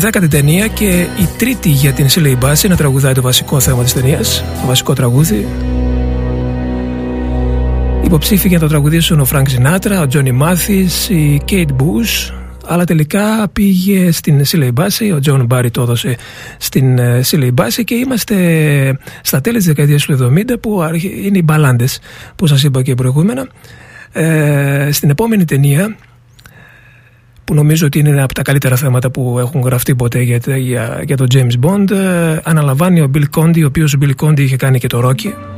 Ενδέκατη 0.06 0.28
ταινία 0.28 0.68
και 0.68 1.08
η 1.20 1.28
τρίτη 1.38 1.70
για 1.70 1.92
την 1.92 2.10
Σίρλεϊ 2.10 2.36
Μπάσεϊ 2.40 2.68
να 2.68 2.76
τραγουδάει 2.76 3.14
το 3.14 3.22
βασικό 3.22 3.60
θέμα 3.60 3.84
της 3.84 3.94
ταινίας, 3.94 4.44
το 4.62 4.68
βασικό 4.68 4.94
τραγούδι. 4.94 5.48
Υποψήφοι 8.04 8.48
για 8.48 8.58
να 8.58 8.64
το 8.64 8.70
τραγουδήσουν 8.70 9.20
ο 9.20 9.26
Φρανκ 9.26 9.50
Σινάτρα, 9.50 10.02
ο 10.02 10.08
Τζόνι 10.08 10.32
Μάθης, 10.32 11.10
η 11.10 11.42
Κέιτ 11.46 11.72
Μπους, 11.72 12.34
αλλά 12.66 12.84
τελικά 12.84 13.50
πήγε 13.54 14.12
στην 14.12 14.46
Σίρλεϊ 14.46 14.72
Μπάσεϊ, 14.74 15.12
ο 15.12 15.20
Τζον 15.20 15.46
Μπάρι 15.46 15.72
το 15.72 15.82
έδωσε 15.82 16.18
στην 16.58 17.00
Σίρλεϊ 17.24 17.52
Μπάσεϊ 17.54 17.84
και 17.84 17.96
είμαστε 17.96 18.36
στα 19.22 19.42
τέλη 19.42 19.58
της 19.58 19.66
δεκαετίας 19.66 20.06
του 20.06 20.34
70 20.52 20.60
που 20.62 20.82
είναι 21.24 21.38
οι 21.38 21.44
μπαλάντες 21.46 22.00
που 22.36 22.48
σας 22.48 22.64
είπα 22.64 22.82
και 22.82 22.96
προηγούμενα. 22.96 23.48
Ε, 24.12 24.90
στην 24.92 25.10
επόμενη 25.10 25.46
ταινία 25.46 25.96
που 27.46 27.54
νομίζω 27.54 27.86
ότι 27.86 28.00
είναι 28.00 28.10
ένα 28.10 28.24
από 28.24 28.34
τα 28.34 28.42
καλύτερα 28.42 28.76
θέματα 28.76 29.12
που 29.12 29.40
έχουν 29.40 29.62
γραφτεί 29.62 29.96
ποτέ 29.96 30.22
για, 30.22 30.40
για, 30.58 31.02
για 31.06 31.18
τον 31.18 31.28
James 31.34 31.66
Bond. 31.66 31.92
Ε, 31.92 32.40
αναλαμβάνει 32.44 33.02
ο 33.02 33.10
Bill 33.14 33.40
Conti 33.40 33.62
ο 33.64 33.66
οποίος 33.66 33.94
ο 33.94 33.98
Bill 34.02 34.26
Conti 34.26 34.40
είχε 34.40 34.56
κάνει 34.56 34.80
και 34.80 34.88
το 34.88 35.10
Rocky 35.10 35.53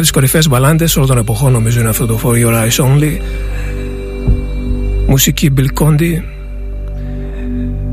Μια 0.00 0.06
από 0.06 0.16
τι 0.16 0.20
κορυφαίε 0.20 0.48
μπαλάντες 0.50 0.96
όλων 0.96 1.08
των 1.08 1.18
εποχών 1.18 1.52
νομίζω 1.52 1.80
είναι 1.80 1.88
αυτό 1.88 2.06
το 2.06 2.20
For 2.22 2.28
Your 2.28 2.52
Eyes 2.52 2.84
Only. 2.84 3.18
Μουσική 5.06 5.52
Bill 5.56 5.82
Conti. 5.82 6.22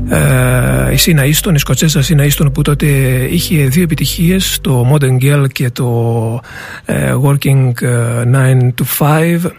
Ε, 0.08 0.92
η 0.92 0.96
Σίνα 0.96 1.24
Ίστον, 1.24 1.54
η 1.54 1.58
Σκοτσέζα 1.58 2.02
Σίνα 2.02 2.24
Ίστον 2.24 2.52
που 2.52 2.62
τότε 2.62 2.86
είχε 3.30 3.64
δύο 3.64 3.82
επιτυχίες 3.82 4.58
το 4.60 4.92
Modern 4.92 5.24
Girl 5.24 5.44
και 5.52 5.70
το 5.70 6.40
ε, 6.84 7.12
Working 7.24 7.72
9 7.72 7.82
ε, 7.82 8.56
to 8.74 8.84
5 8.98 9.50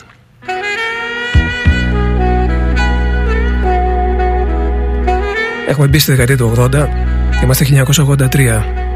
Έχουμε 5.67 5.87
μπει 5.87 5.99
στη 5.99 6.11
δεκαετία 6.11 6.37
του 6.37 6.53
80 6.57 6.85
Είμαστε 7.43 7.85
1983 7.97 8.86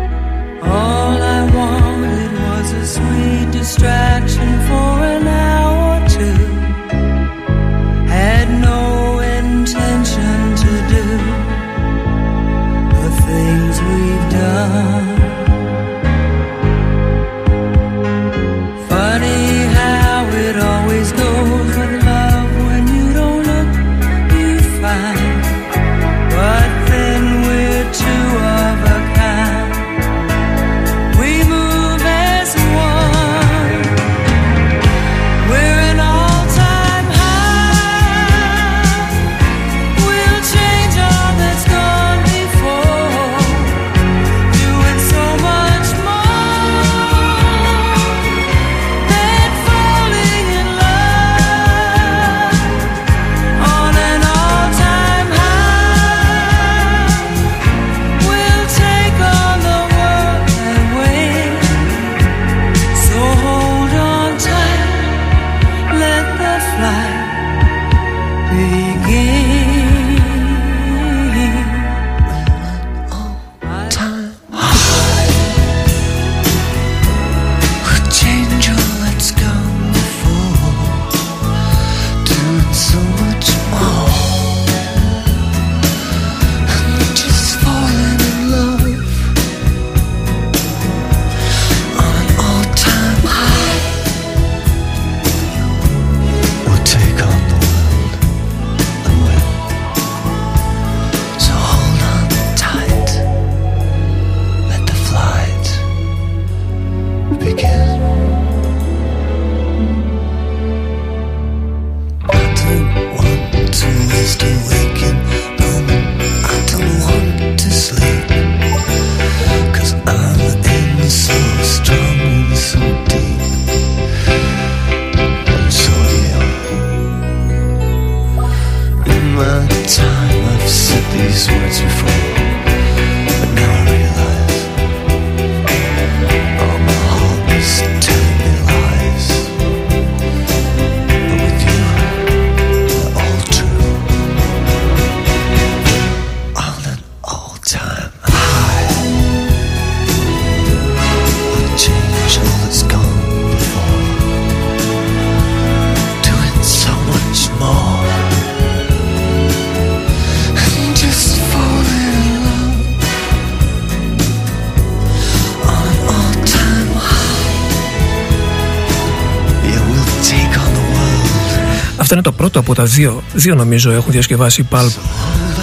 από 172.71 172.81
τα 172.81 172.85
δύο. 172.85 173.23
Δύο 173.33 173.55
νομίζω 173.55 173.91
έχουν 173.91 174.11
διασκευάσει 174.11 174.67
Pulp 174.71 174.91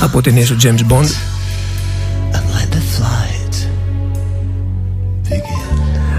από 0.01 0.23
ταινίε 0.23 0.47
του 0.47 0.57
James 0.63 0.93
Bond. 0.93 1.11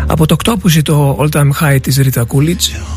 Από 0.08 0.26
το 0.26 0.36
Octopus 0.44 0.82
το 0.84 1.18
All 1.20 1.30
Time 1.30 1.50
High 1.62 1.78
της 1.82 2.00
Rita 2.04 2.22
Coolidge 2.22 2.89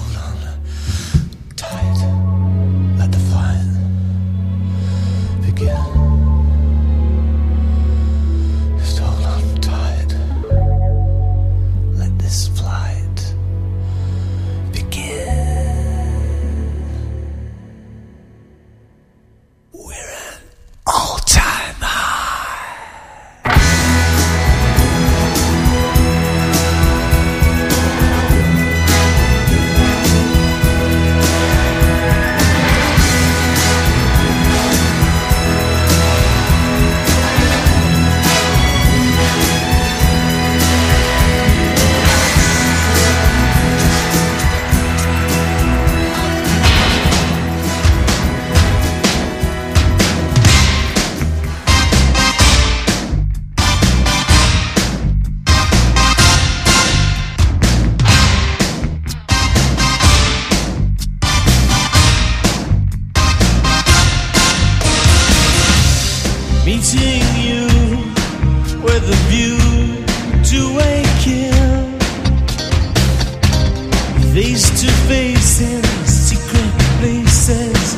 Face 74.33 74.71
to 74.81 74.91
face 75.09 75.61
in 75.61 75.85
secret 76.07 76.73
places, 77.01 77.95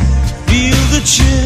feel 0.48 0.74
the 0.90 1.00
chill. 1.06 1.43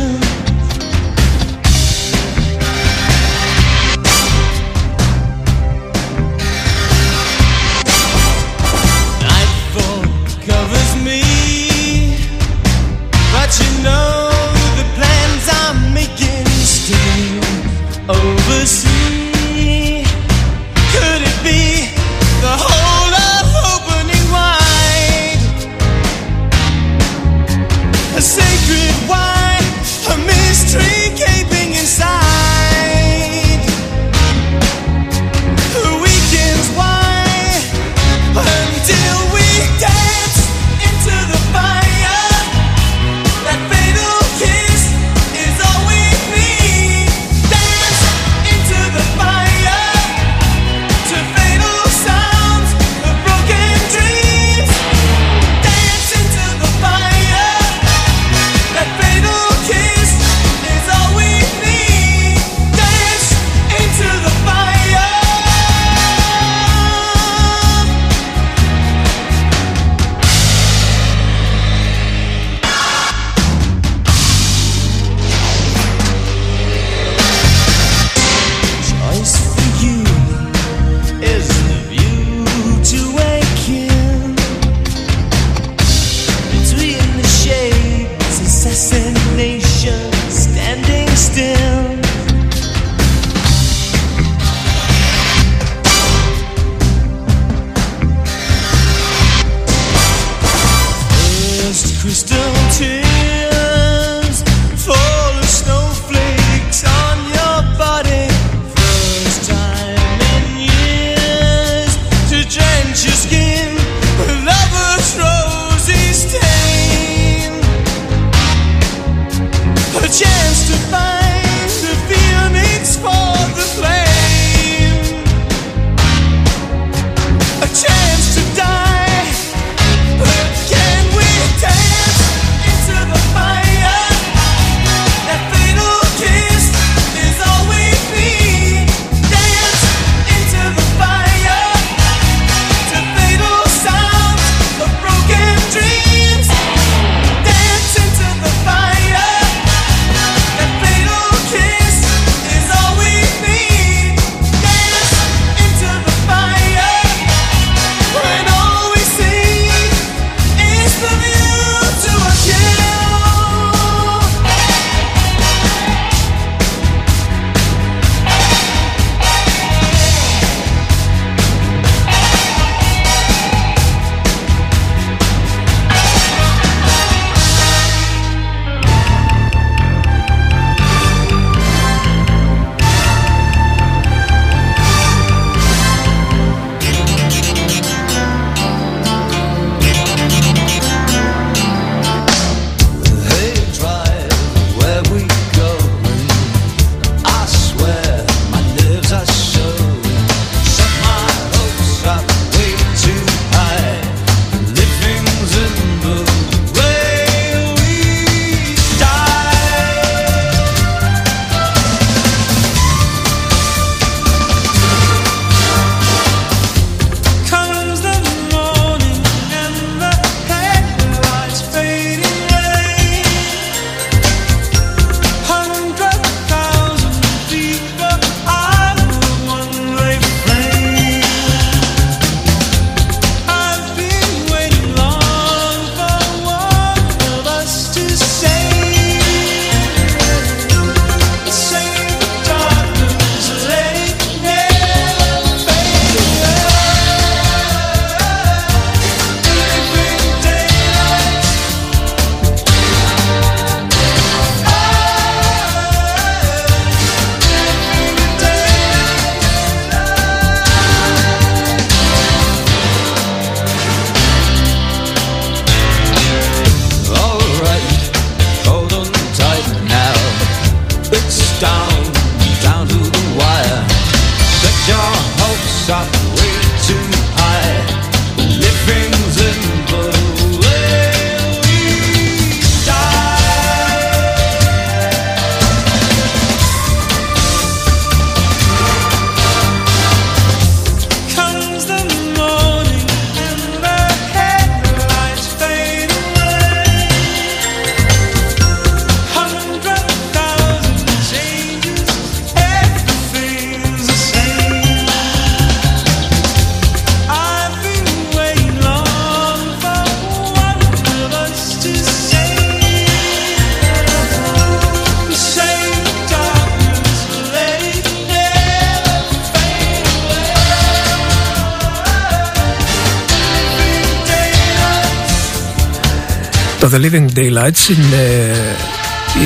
Το 326.90 326.96
The 326.96 327.04
Living 327.04 327.26
Daylights 327.38 327.88
είναι 327.88 328.52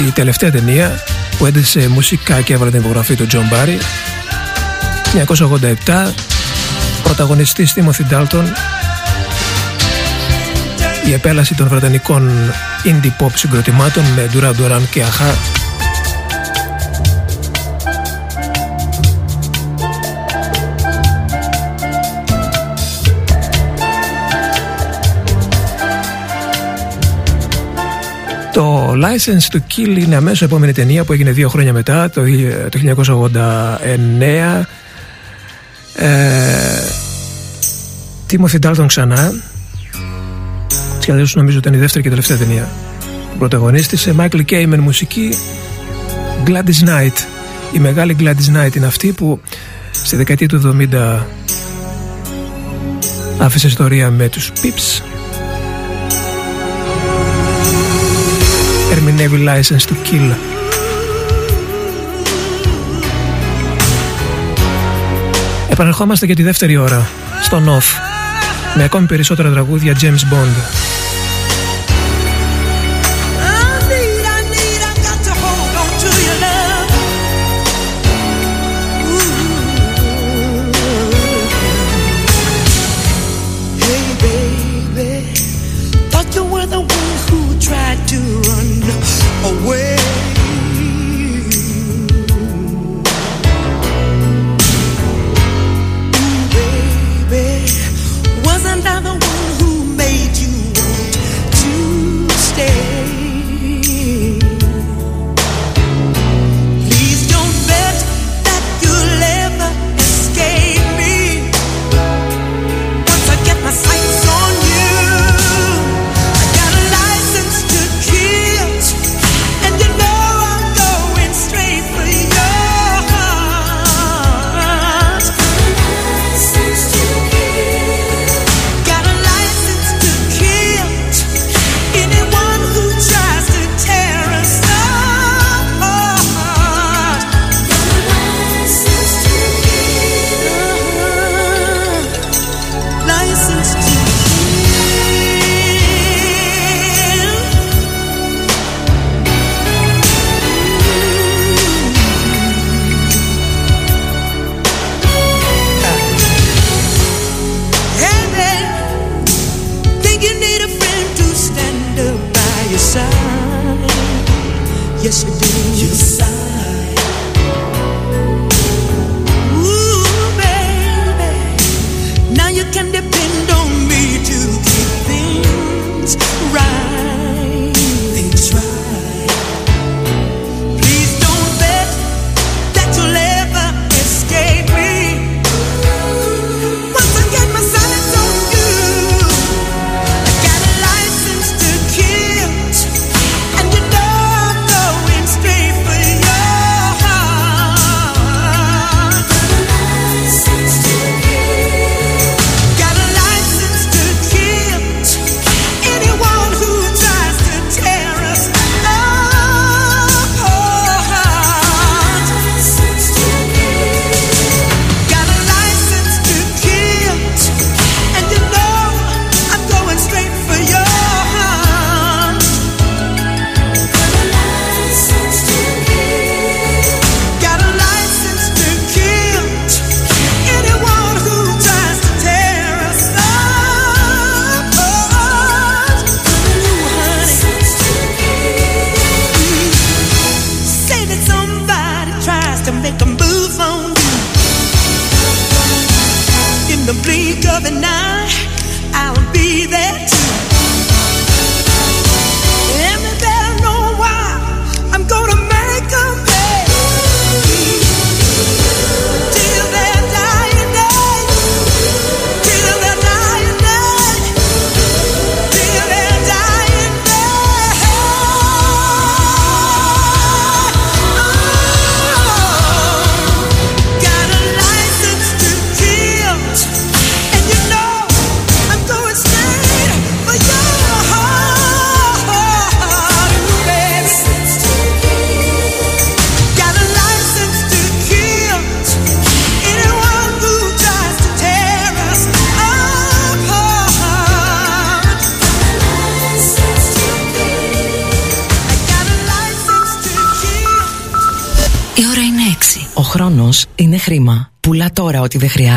η 0.07 0.11
τελευταία 0.15 0.51
ταινία 0.51 1.05
που 1.39 1.47
έντεσε 1.47 1.89
μουσικά 1.89 2.41
και 2.41 2.53
έβαλε 2.53 2.71
την 2.71 2.81
υπογραφή 2.81 3.15
του 3.15 3.27
John 3.33 3.37
Barry 3.37 3.79
1987 5.87 6.13
πρωταγωνιστής 7.03 7.75
Timothy 7.77 8.13
Dalton. 8.13 8.45
Η 11.09 11.13
επέλαση 11.13 11.55
των 11.55 11.69
βρετανικών 11.69 12.31
indie 12.85 13.25
pop 13.25 13.31
συγκροτημάτων 13.35 14.05
με 14.05 14.31
Duran 14.33 14.53
Duran 14.53 14.83
και 14.91 15.03
Aha 15.05 15.62
License 28.93 29.55
to 29.55 29.59
Kill 29.59 29.99
είναι 29.99 30.17
αμέσως 30.17 30.43
επόμενη 30.43 30.73
ταινία 30.73 31.05
που 31.05 31.13
έγινε 31.13 31.31
δύο 31.31 31.49
χρόνια 31.49 31.73
μετά, 31.73 32.11
το, 32.11 32.23
το 32.69 32.79
1989. 34.63 34.65
Ε, 35.95 36.07
Τίμωθη 38.27 38.59
Ντάλτον 38.59 38.87
ξανά. 38.87 39.33
Σχεδόν 41.01 41.27
νομίζω 41.35 41.59
ήταν 41.59 41.75
η 41.75 41.77
δεύτερη 41.77 42.03
και 42.03 42.09
τελευταία 42.09 42.37
ταινία. 42.37 42.69
Πρωταγωνίστησε 43.39 44.15
Michael 44.19 44.43
Kay 44.51 44.65
με 44.67 44.79
μουσική 44.79 45.35
Gladys 46.47 46.89
Knight. 46.89 47.17
Η 47.73 47.79
μεγάλη 47.79 48.17
Gladys 48.21 48.57
Knight 48.57 48.77
είναι 48.77 48.87
αυτή 48.87 49.13
που 49.13 49.41
στη 49.93 50.17
δεκαετία 50.17 50.49
του 50.49 50.77
70 50.93 51.19
άφησε 53.39 53.67
ιστορία 53.67 54.11
με 54.11 54.29
τους 54.29 54.53
Pips 54.63 55.12
ερμηνεύει 58.93 59.45
License 59.47 59.89
to 59.89 59.93
Kill. 59.93 60.35
Επανερχόμαστε 65.69 66.27
για 66.27 66.35
τη 66.35 66.43
δεύτερη 66.43 66.77
ώρα 66.77 67.09
στο 67.43 67.63
North 67.67 68.01
με 68.77 68.85
ακόμη 68.85 69.07
περισσότερα 69.07 69.51
τραγούδια 69.51 69.97
James 70.01 70.35
Bond. 70.35 70.92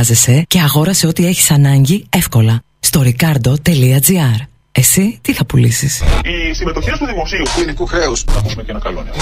Χρειάζεσαι 0.06 0.46
και 0.48 0.60
αγόρασε 0.60 1.08
ό,τι 1.08 1.26
έχεις 1.26 1.52
ανάγκη 1.52 2.06
εύκολα. 2.10 2.60
Στο 2.80 3.04
ricardo.gr 3.06 4.40
Εσύ 4.72 5.20
τι 5.22 5.34
θα 5.34 5.46
πουλήσεις; 5.46 6.04
Οι 6.24 6.54
συμμετοχέ 6.54 6.96
του 7.00 7.06
δημοσίου 7.06 7.44
κλινικού 7.56 7.86
χρέους. 7.86 8.24
Θα 8.24 8.38
ακούσουμε 8.38 8.64
και 8.64 8.72
ένα 8.72 8.80
καλό 8.80 9.04
νέο. 9.04 9.14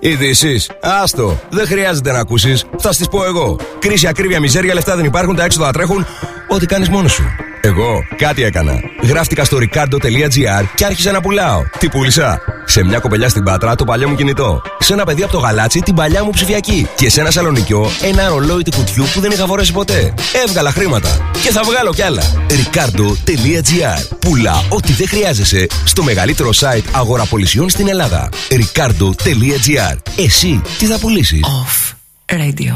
Ειδήσεις. 0.00 0.70
Άστο. 0.80 1.40
Δεν 1.50 1.66
χρειάζεται 1.66 2.12
να 2.12 2.18
ακούσεις. 2.18 2.64
Θα 2.78 2.90
τι 2.90 3.04
πω 3.10 3.24
εγώ. 3.24 3.56
Κρίση, 3.78 4.06
ακρίβεια, 4.06 4.40
μιζέρια, 4.40 4.74
λεφτά 4.74 4.96
δεν 4.96 5.04
υπάρχουν, 5.04 5.36
τα 5.36 5.44
έξοδα 5.44 5.72
τρέχουν. 5.72 6.06
Ό,τι 6.48 6.66
κάνεις 6.66 6.88
μόνος 6.88 7.12
σου. 7.12 7.24
Εγώ 7.60 8.04
κάτι 8.16 8.42
έκανα. 8.42 8.80
Γράφτηκα 9.02 9.44
στο 9.44 9.58
ricardo.gr 9.60 10.64
και 10.74 10.84
άρχισα 10.84 11.12
να 11.12 11.20
πουλάω. 11.20 11.62
Τι 11.78 11.88
πούλησα; 11.88 12.40
Σε 12.72 12.84
μια 12.84 12.98
κοπελιά 12.98 13.28
στην 13.28 13.42
Πάτρα 13.42 13.74
το 13.74 13.84
παλιό 13.84 14.08
μου 14.08 14.14
κινητό. 14.14 14.62
Σε 14.78 14.92
ένα 14.92 15.04
παιδί 15.04 15.22
από 15.22 15.32
το 15.32 15.38
γαλάτσι 15.38 15.80
την 15.80 15.94
παλιά 15.94 16.24
μου 16.24 16.30
ψηφιακή. 16.30 16.88
Και 16.96 17.10
σε 17.10 17.20
ένα 17.20 17.30
σαλονικιό 17.30 17.90
ένα 18.02 18.28
ρολόι 18.28 18.62
του 18.62 18.70
κουτιού 18.76 19.04
που 19.14 19.20
δεν 19.20 19.30
είχα 19.30 19.46
φορέσει 19.46 19.72
ποτέ. 19.72 20.14
Έβγαλα 20.46 20.70
χρήματα. 20.70 21.30
Και 21.42 21.50
θα 21.50 21.62
βγάλω 21.62 21.94
κι 21.94 22.02
άλλα. 22.02 22.22
ricardo.gr 22.48 24.16
Πουλά 24.18 24.64
ό,τι 24.68 24.92
δεν 24.92 25.08
χρειάζεσαι 25.08 25.66
στο 25.84 26.02
μεγαλύτερο 26.02 26.50
site 26.60 26.84
αγοραπολισιών 26.92 27.68
στην 27.68 27.88
Ελλάδα. 27.88 28.28
ricardo.gr 28.50 29.96
Εσύ 30.16 30.62
τι 30.78 30.86
θα 30.86 30.98
πουλήσεις; 30.98 31.40
Off 31.44 31.92
Radio. 32.36 32.74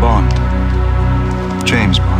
Bond. 0.00 0.32
James 1.64 1.98
Bond. 1.98 2.18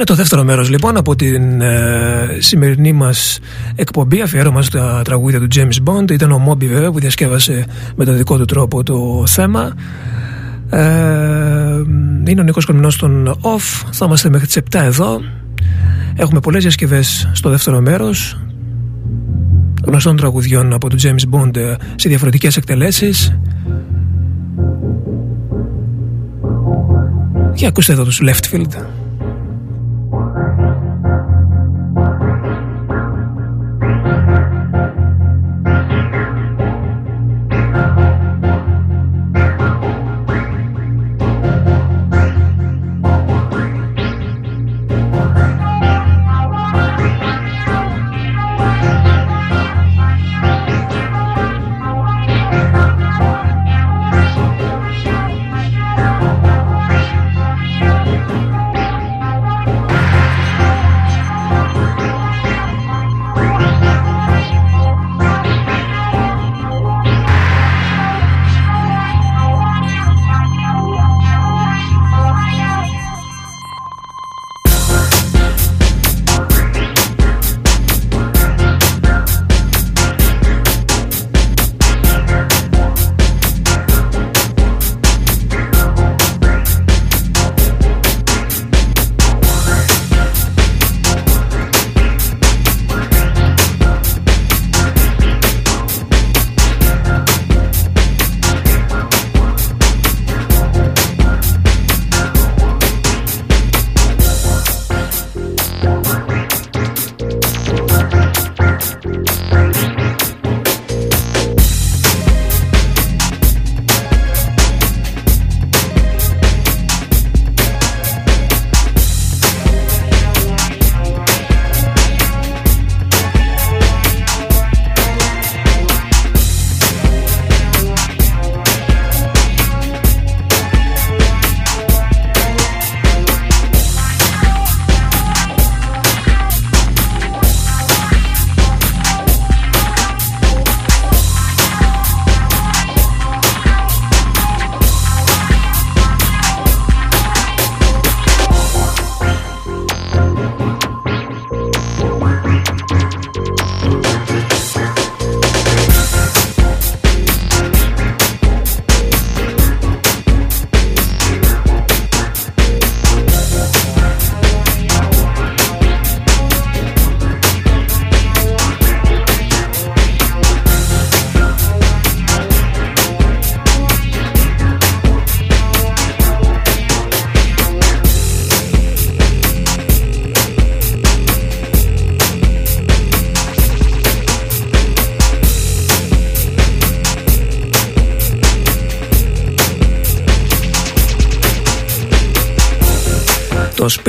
Είναι 0.00 0.08
το 0.08 0.14
δεύτερο 0.14 0.44
μέρος 0.44 0.70
λοιπόν 0.70 0.96
από 0.96 1.16
την 1.16 1.60
ε, 1.60 2.36
σημερινή 2.38 2.92
μας 2.92 3.38
εκπομπή 3.74 4.20
αφιέρωμα 4.20 4.62
στα 4.62 5.02
τραγούδια 5.04 5.40
του 5.40 5.46
James 5.54 5.88
Bond. 5.88 6.10
Ήταν 6.10 6.32
ο 6.32 6.38
Μόμπι 6.38 6.66
βέβαια 6.66 6.90
που 6.90 7.00
διασκεύασε 7.00 7.66
με 7.96 8.04
τον 8.04 8.16
δικό 8.16 8.38
του 8.38 8.44
τρόπο 8.44 8.82
το 8.82 9.24
θέμα. 9.26 9.74
Ε, 10.70 10.80
είναι 12.26 12.40
ο 12.40 12.42
Νίκος 12.42 12.64
Κορμινός 12.64 12.94
στον 12.94 13.28
OFF. 13.28 13.88
Θα 13.90 14.04
είμαστε 14.06 14.28
μέχρι 14.28 14.46
τις 14.46 14.56
7 14.56 14.80
εδώ. 14.82 15.20
Έχουμε 16.16 16.40
πολλές 16.40 16.62
διασκευές 16.62 17.30
στο 17.32 17.50
δεύτερο 17.50 17.80
μέρος 17.80 18.40
γνωστών 19.84 20.16
τραγουδιών 20.16 20.72
από 20.72 20.88
τον 20.88 20.98
James 21.02 21.34
Bond 21.34 21.56
ε, 21.56 21.74
σε 21.94 22.08
διαφορετικές 22.08 22.56
εκτελέσεις. 22.56 23.38
Και 27.54 27.66
ακούστε 27.66 27.92
εδώ 27.92 28.04
τους 28.04 28.20
Leftfield. 28.24 28.99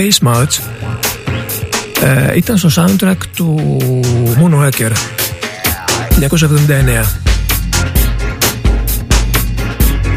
Space 0.01 0.27
March 0.27 0.59
ε, 2.03 2.37
ήταν 2.37 2.57
στο 2.57 2.69
soundtrack 2.75 3.17
του 3.35 3.77
Moonraker 4.37 4.91
1979. 6.19 7.05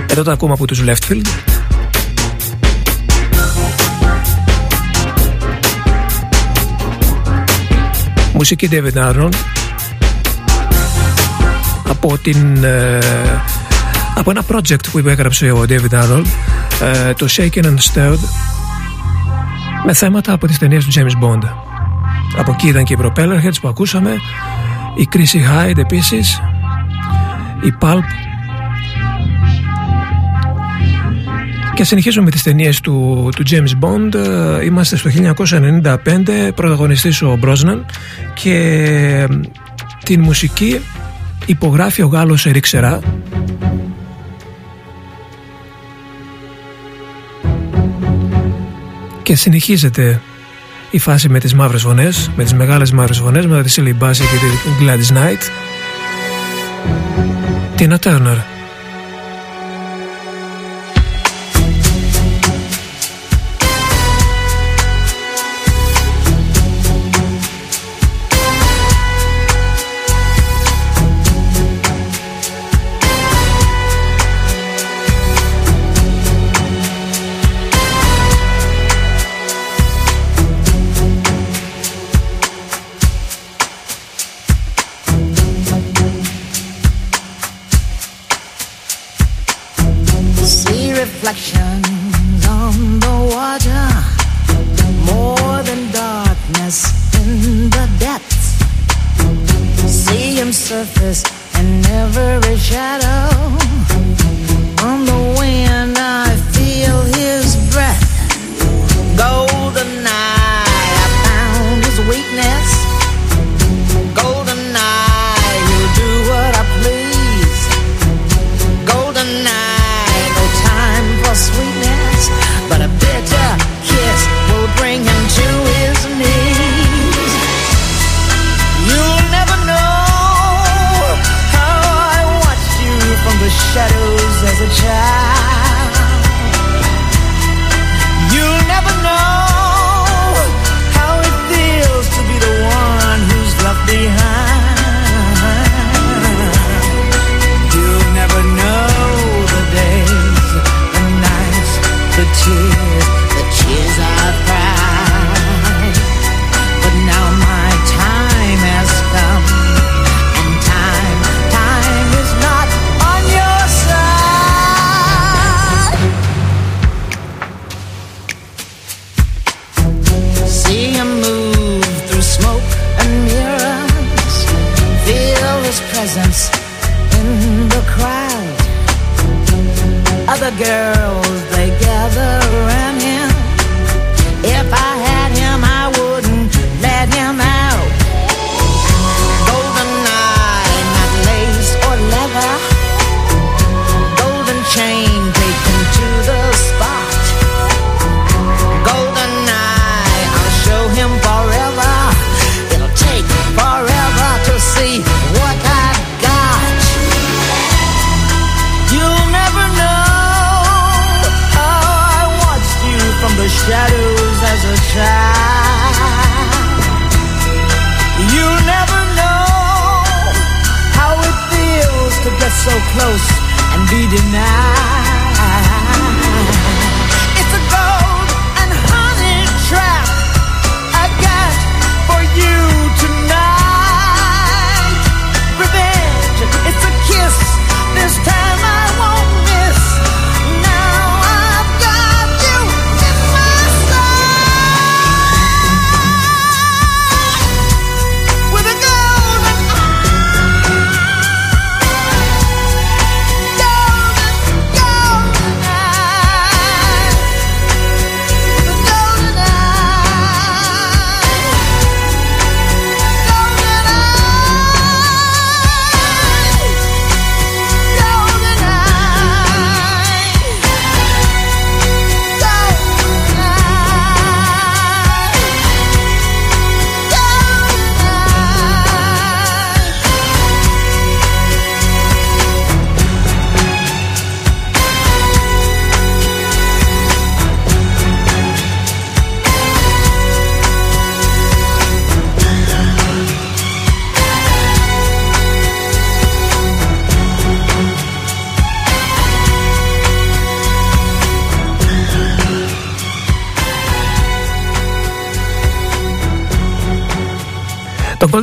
Εδώ 0.07 0.22
το 0.22 0.30
ακούμε 0.30 0.53
από 0.53 0.66
τους 0.66 0.82
Leftfield. 0.87 1.26
Μουσική 8.32 8.68
David 8.72 9.11
Arnold 9.11 9.35
από, 11.89 12.18
την, 12.18 12.64
ε, 12.64 12.99
από 14.14 14.30
ένα 14.30 14.45
project 14.49 14.89
που 14.93 14.99
υπέγραψε 14.99 15.51
ο 15.51 15.64
David 15.68 16.03
Arnold 16.03 16.26
ε, 16.80 17.12
το 17.14 17.26
Shaken 17.30 17.64
and 17.64 17.76
Stirred 17.93 18.18
με 19.85 19.93
θέματα 19.93 20.32
από 20.32 20.47
τις 20.47 20.59
ταινίες 20.59 20.85
του 20.85 20.93
James 20.93 21.24
Bond. 21.24 21.43
Από 22.37 22.53
εκεί 22.53 22.68
ήταν 22.68 22.85
και 22.85 22.93
οι 22.93 22.99
Propellerheads 23.03 23.61
που 23.61 23.68
ακούσαμε 23.68 24.16
η 24.97 25.09
Chrissy 25.12 25.37
Hyde 25.37 25.78
επίσης 25.78 26.41
η 27.62 27.74
Pulp. 27.80 28.05
Και 31.74 31.85
συνεχίζουμε 31.85 32.24
με 32.24 32.30
τις 32.30 32.43
ταινίες 32.43 32.80
του, 32.80 33.28
του 33.37 33.43
James 33.51 33.85
Bond. 33.85 34.14
Ε, 34.14 34.64
είμαστε 34.64 34.97
στο 34.97 35.11
1995, 35.11 36.53
πρωταγωνιστής 36.55 37.22
ο 37.22 37.37
Μπρόσναν 37.37 37.87
και 38.35 39.28
την 40.05 40.20
μουσική 40.20 40.80
υπογράφει 41.47 42.03
ο 42.03 42.07
Γάλλος 42.07 42.47
Ερίξερα 42.47 43.01
και 49.25 49.37
συνεχίζεται 49.37 50.20
η 50.91 50.99
φάση 50.99 51.29
με 51.29 51.39
τις 51.39 51.55
μαύρες 51.55 51.83
φωνές, 51.83 52.31
με 52.37 52.43
τις 52.43 52.55
μεγάλες 52.55 52.93
μαύρες 52.93 53.18
φωνές, 53.18 53.47
με 53.47 53.62
τη 53.62 53.75
Silly 53.77 54.05
Bassey 54.05 54.14
και 54.14 54.39
τη 54.64 54.85
Gladys 54.85 55.16
Knight. 55.16 55.43
Tina 57.79 57.99
Turner. 57.99 58.54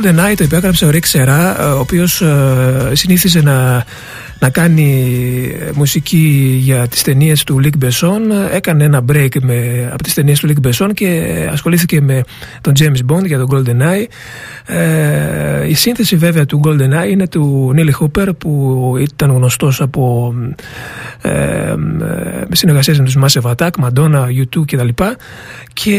GoldenEye 0.02 0.34
το 0.36 0.44
υπέγραψε 0.44 0.86
ο 0.86 0.90
Eric 0.92 1.10
Serra, 1.12 1.56
ο 1.76 1.78
οποίος 1.78 2.20
ε, 2.20 2.90
συνήθιζε 2.92 3.42
να 3.42 3.84
να 4.42 4.50
κάνει 4.50 5.16
ε, 5.60 5.70
μουσική 5.74 6.56
για 6.60 6.88
τις 6.88 7.02
ταινίες 7.02 7.44
του 7.44 7.58
Λικ 7.58 7.76
Μπεσόν 7.76 8.22
έκανε 8.52 8.84
ένα 8.84 9.04
break 9.12 9.28
με, 9.40 9.88
από 9.92 10.02
τις 10.02 10.14
ταινίες 10.14 10.40
του 10.40 10.46
Λικ 10.46 10.60
Μπεσόν 10.60 10.94
και 10.94 11.48
ασχολήθηκε 11.50 12.00
με 12.00 12.22
τον 12.60 12.72
James 12.78 13.12
Bond 13.12 13.24
για 13.26 13.38
τον 13.38 13.48
GoldenEye. 13.52 14.04
Ε, 14.66 15.68
η 15.68 15.74
σύνθεση 15.74 16.16
βέβαια 16.16 16.46
του 16.46 16.60
GoldenEye 16.64 17.10
είναι 17.10 17.28
του 17.28 17.70
Νέλι 17.74 17.92
Χούπερ 17.92 18.32
που 18.34 18.94
ήταν 19.00 19.30
γνωστός 19.30 19.80
από 19.80 20.34
ε, 21.22 21.30
ε, 21.30 21.74
συνεργασίες 22.52 22.98
με 22.98 23.04
τους 23.04 23.16
Massive 23.20 23.54
Attack, 23.54 23.70
Madonna, 23.84 24.24
U2 24.24 24.64
κτλ. 24.66 24.88
Και 25.72 25.96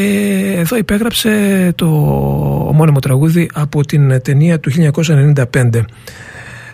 εδώ 0.57 0.77
υπέγραψε 0.77 1.71
το 1.75 1.85
ομώνυμο 2.67 2.99
τραγούδι 2.99 3.49
από 3.53 3.85
την 3.85 4.21
ταινία 4.21 4.59
του 4.59 4.71
1995 4.93 5.83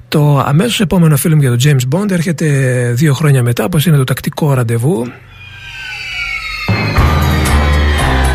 το 0.10 0.40
αμέσως 0.40 0.80
επόμενο 0.80 1.18
φιλμ 1.18 1.40
για 1.40 1.50
τον 1.50 1.60
James 1.64 1.96
Bond 1.96 2.12
έρχεται 2.12 2.48
δύο 2.96 3.14
χρόνια 3.14 3.44
μετά, 3.44 3.64
όπως 3.64 3.86
είναι 3.86 3.98
το 3.98 4.04
τακτικό 4.04 4.54
ραντεβού. 4.54 5.12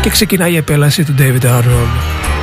Και 0.01 0.09
ξεκινάει 0.09 0.51
η 0.53 0.55
επέλαση 0.55 1.03
του 1.03 1.15
David 1.17 1.45
Arnold. 1.45 2.34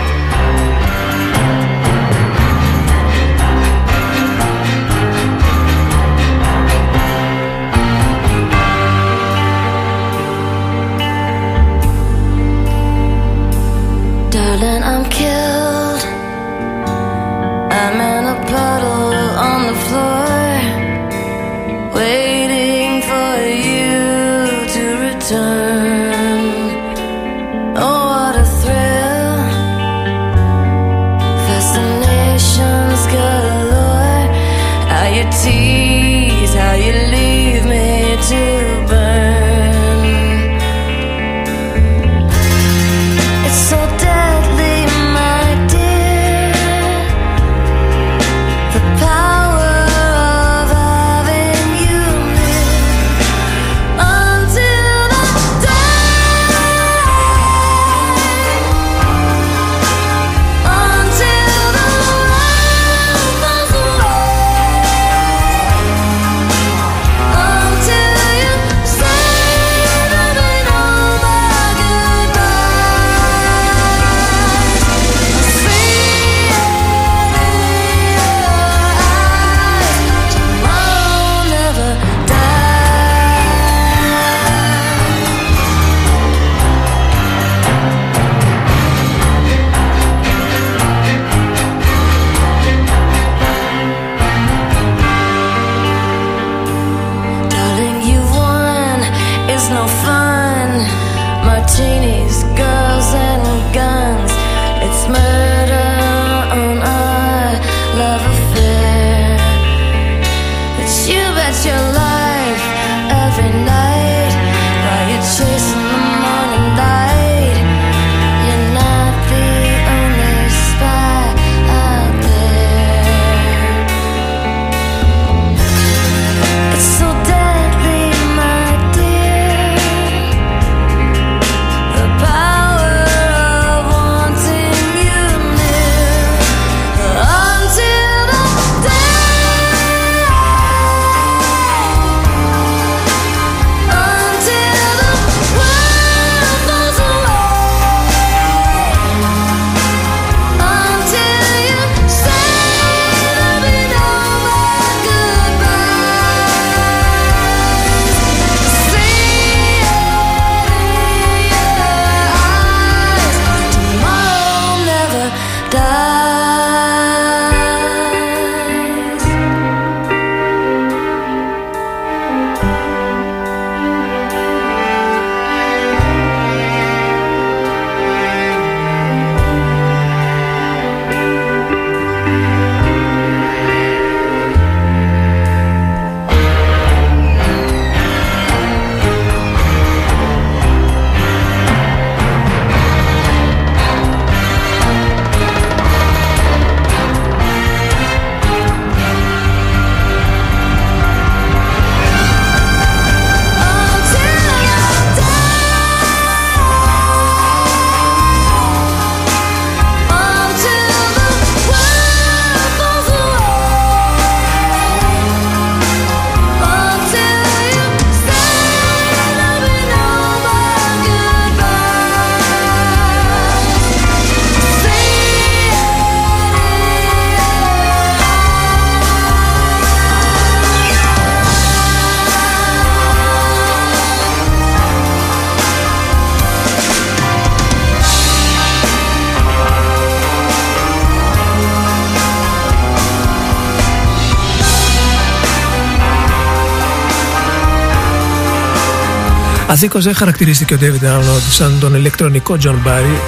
Αδίκω 249.82 250.00
δεν 250.00 250.14
χαρακτηρίστηκε 250.14 250.74
ο 250.74 250.78
David 250.80 251.04
Arnold 251.04 251.42
σαν 251.50 251.78
τον 251.80 251.94
ηλεκτρονικό 251.94 252.56
John 252.62 252.86
Barry, 252.86 253.18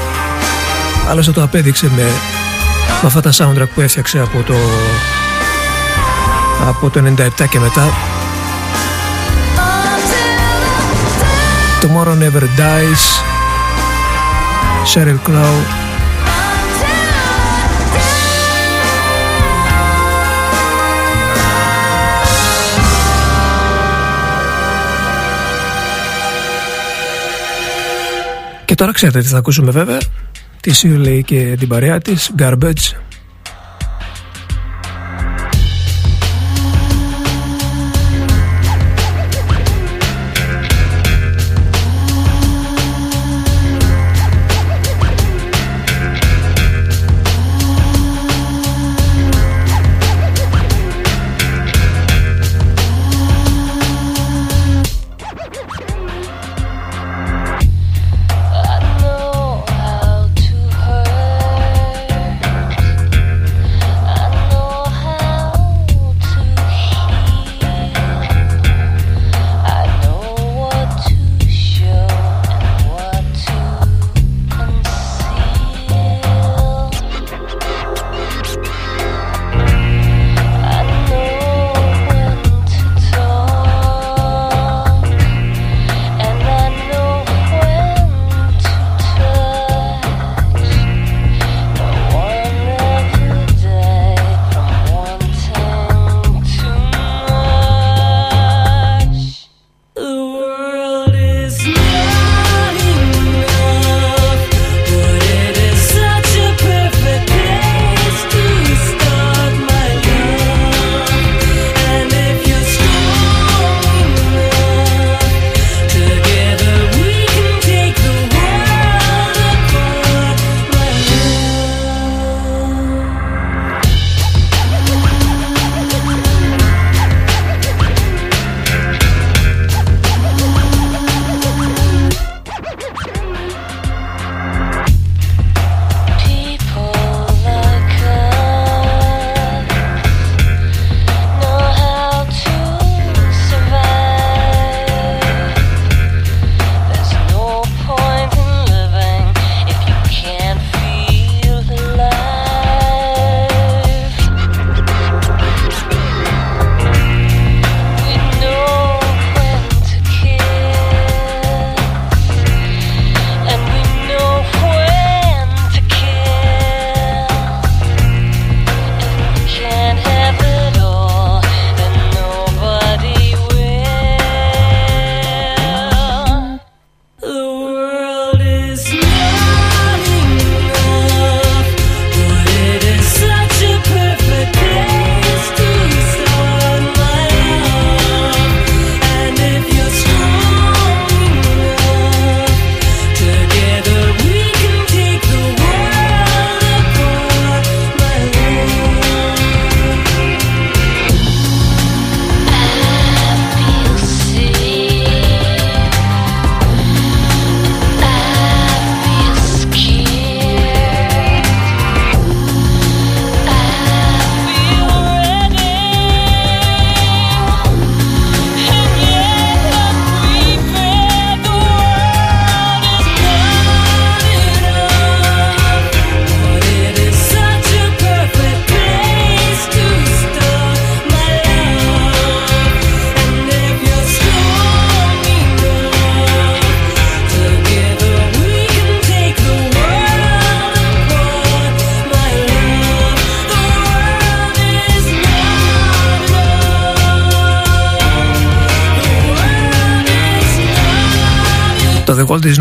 άλλωστε 1.09 1.33
το 1.33 1.43
απέδειξε 1.43 1.91
με 1.97 2.03
με 3.03 3.07
αυτά 3.07 3.21
τα 3.21 3.33
soundtrack 3.33 3.69
που 3.75 3.81
έφτιαξε 3.81 4.19
από 4.19 4.43
το 4.43 4.55
από 6.69 6.91
το 6.91 7.03
97 7.17 7.49
και 7.51 7.59
μετά. 7.59 7.93
Tomorrow 11.81 12.19
Never 12.19 12.43
Dies 12.43 13.05
Sheryl 14.95 15.19
Crow 15.29 15.84
Και 28.75 28.81
τώρα 28.81 28.93
ξέρετε 28.93 29.21
τι 29.21 29.27
θα 29.27 29.39
ακούσουμε 29.39 29.71
βέβαια. 29.71 29.99
Τη 30.61 30.73
Σιουλή 30.73 31.23
και 31.23 31.57
την 31.59 31.69
παρέα 31.69 31.99
της 32.01 32.31
Garbage 32.39 32.97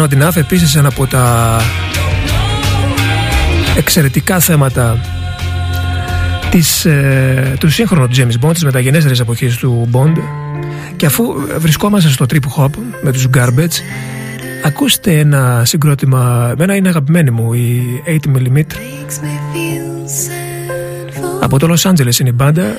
not 0.03 0.21
enough 0.21 0.35
επίσης 0.35 0.75
ένα 0.75 0.87
από 0.87 1.07
τα 1.07 1.57
εξαιρετικά 3.77 4.39
θέματα 4.39 4.99
της, 6.49 6.85
ε, 6.85 7.55
του 7.59 7.69
σύγχρονου 7.69 8.07
James 8.15 8.45
Bond, 8.45 8.53
της 8.53 8.63
μεταγενέστερης 8.63 9.19
εποχής 9.19 9.57
του 9.57 9.89
Bond. 9.91 10.17
Και 10.95 11.05
αφού 11.05 11.23
βρισκόμαστε 11.57 12.09
στο 12.09 12.25
trip 12.29 12.63
hop 12.63 12.69
με 13.01 13.11
τους 13.11 13.27
Garbage 13.33 13.81
ακούστε 14.63 15.19
ένα 15.19 15.61
συγκρότημα 15.65 16.49
εμένα 16.51 16.75
είναι 16.75 16.89
αγαπημένη 16.89 17.31
μου 17.31 17.53
η 17.53 17.83
8mm 18.05 18.61
από 21.43 21.59
το 21.59 21.73
Los 21.73 21.91
Angeles 21.91 22.19
είναι 22.19 22.29
η 22.29 22.33
μπάντα. 22.35 22.75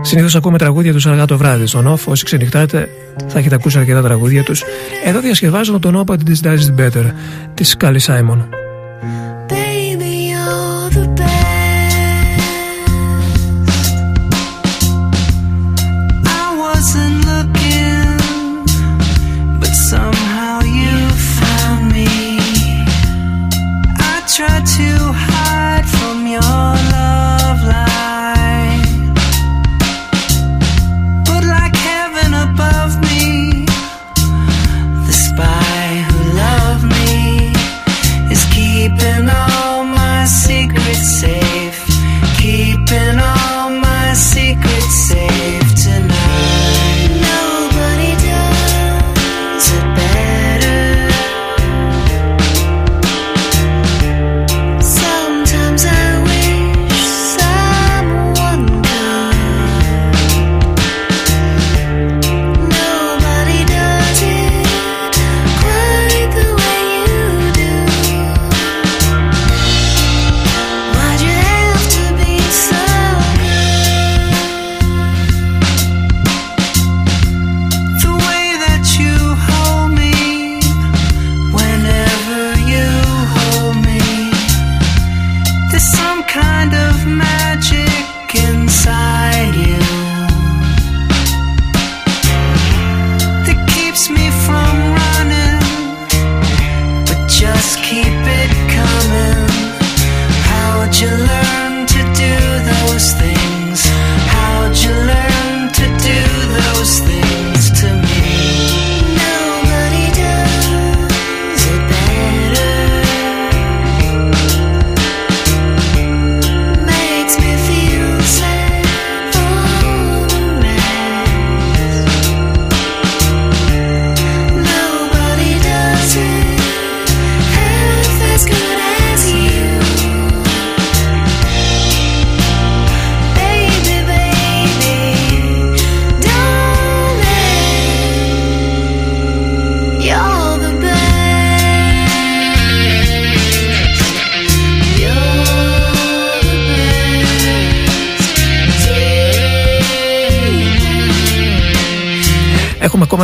Συνήθως 0.00 0.36
ακούμε 0.36 0.58
τραγούδια 0.58 0.94
του 0.94 1.10
αργά 1.10 1.24
το 1.24 1.36
βράδυ 1.36 1.66
στον 1.66 1.94
off. 1.94 2.04
Όσοι 2.04 2.24
ξενυχτάτε, 2.24 2.88
θα 3.32 3.38
έχετε 3.38 3.54
ακούσει 3.54 3.78
αρκετά 3.78 4.02
τραγούδια 4.02 4.42
τους. 4.42 4.62
Εδώ 5.04 5.20
διασκευάζω 5.20 5.78
τον 5.78 6.04
Nobody 6.06 6.30
Desires 6.30 6.80
Better 6.80 7.12
της 7.54 7.68
Σκάλι 7.68 7.98
Σάιμον. 7.98 8.59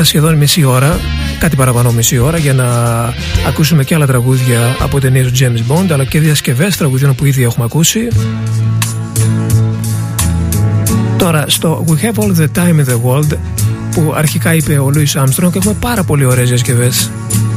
Σχεδόν 0.07 0.35
μισή 0.35 0.65
ώρα, 0.65 1.01
κάτι 1.39 1.57
παραπάνω 1.57 1.93
μισή 1.93 2.19
ώρα, 2.19 2.39
για 2.39 2.53
να 2.53 2.67
ακούσουμε 3.47 3.85
και 3.85 3.95
άλλα 3.95 4.07
τραγούδια 4.07 4.77
από 4.81 5.01
ταινίες 5.01 5.27
του 5.27 5.33
James 5.39 5.73
Bond, 5.73 5.91
αλλά 5.93 6.05
και 6.05 6.21
διασκευές 6.21 6.77
τραγουδιών 6.77 7.15
που 7.15 7.25
ήδη 7.25 7.43
έχουμε 7.43 7.65
ακούσει. 7.65 8.09
Τώρα, 11.17 11.45
στο 11.49 11.85
We 11.89 12.05
Have 12.05 12.25
All 12.25 12.37
the 12.37 12.47
Time 12.57 12.85
in 12.85 12.89
the 12.89 13.01
World, 13.05 13.37
που 13.91 14.13
αρχικά 14.17 14.55
είπε 14.55 14.79
ο 14.79 14.91
Louis 14.95 15.23
Armstrong, 15.23 15.55
έχουμε 15.55 15.75
πάρα 15.81 16.05
πολύ 16.05 16.25
ωραίες 16.25 16.49
διασκευές. 16.49 17.11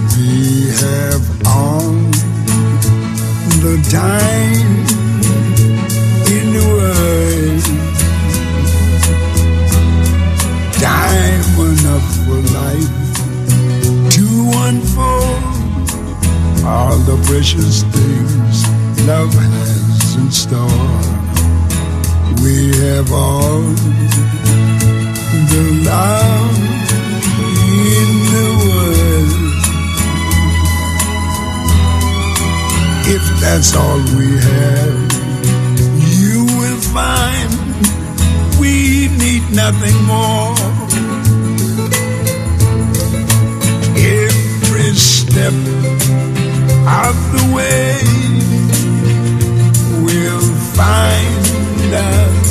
We 0.09 0.71
have 0.81 1.47
all 1.47 1.93
the 3.63 3.95
time 3.95 4.98
all 16.69 16.97
the 16.99 17.17
precious 17.25 17.81
things 17.95 18.57
love 19.07 19.33
has 19.33 20.15
in 20.21 20.29
store. 20.29 20.93
We 22.43 22.57
have 22.85 23.11
all 23.11 23.61
the 25.53 25.65
love 25.91 26.57
in 27.97 28.09
the 28.35 28.49
world. 28.65 29.33
If 33.15 33.23
that's 33.41 33.71
all 33.75 34.01
we 34.19 34.29
have, 34.51 34.99
you 36.21 36.37
will 36.59 36.81
find 36.97 37.49
we 38.59 39.07
need 39.23 39.43
nothing 39.63 39.97
more. 40.13 40.53
Every 43.97 44.93
step 44.93 45.53
of 46.90 47.16
the 47.32 47.44
way 47.56 48.02
will 50.02 50.49
find 50.74 51.94
us 51.94 52.49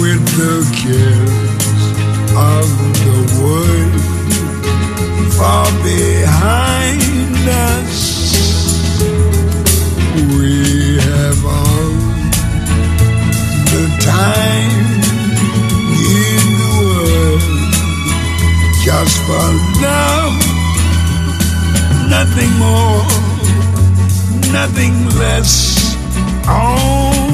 with 0.00 0.22
the 0.40 0.56
cares 0.80 1.82
of 2.34 2.66
the 3.04 3.18
world 3.40 4.02
far 5.36 5.68
behind 5.82 7.48
us. 7.48 7.96
We 10.36 10.54
have 10.98 11.40
all 11.44 11.92
the 13.72 13.84
time 14.00 15.02
in 16.16 16.44
the 16.62 16.72
world 16.80 17.42
just 18.84 19.16
for 19.26 19.48
love, 19.82 20.47
nothing 22.18 22.52
more, 22.58 23.04
nothing 24.50 24.94
less. 25.20 25.94
Only 26.48 27.27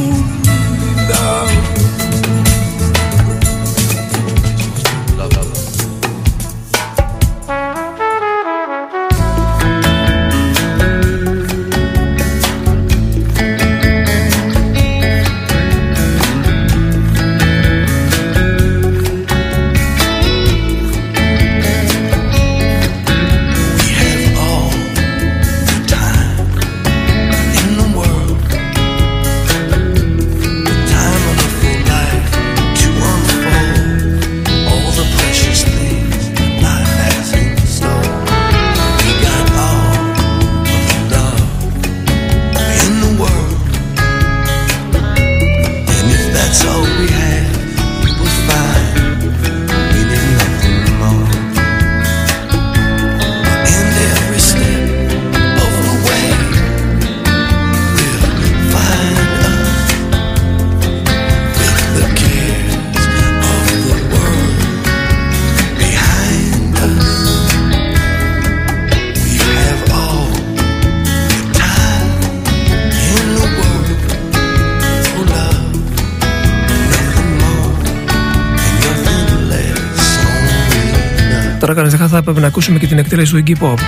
θα 82.14 82.20
έπρεπε 82.20 82.40
να 82.40 82.46
ακούσουμε 82.46 82.78
και 82.78 82.86
την 82.86 82.98
εκτέλεση 82.98 83.32
του 83.32 83.42
Iggy 83.46 83.62
Pop. 83.62 83.78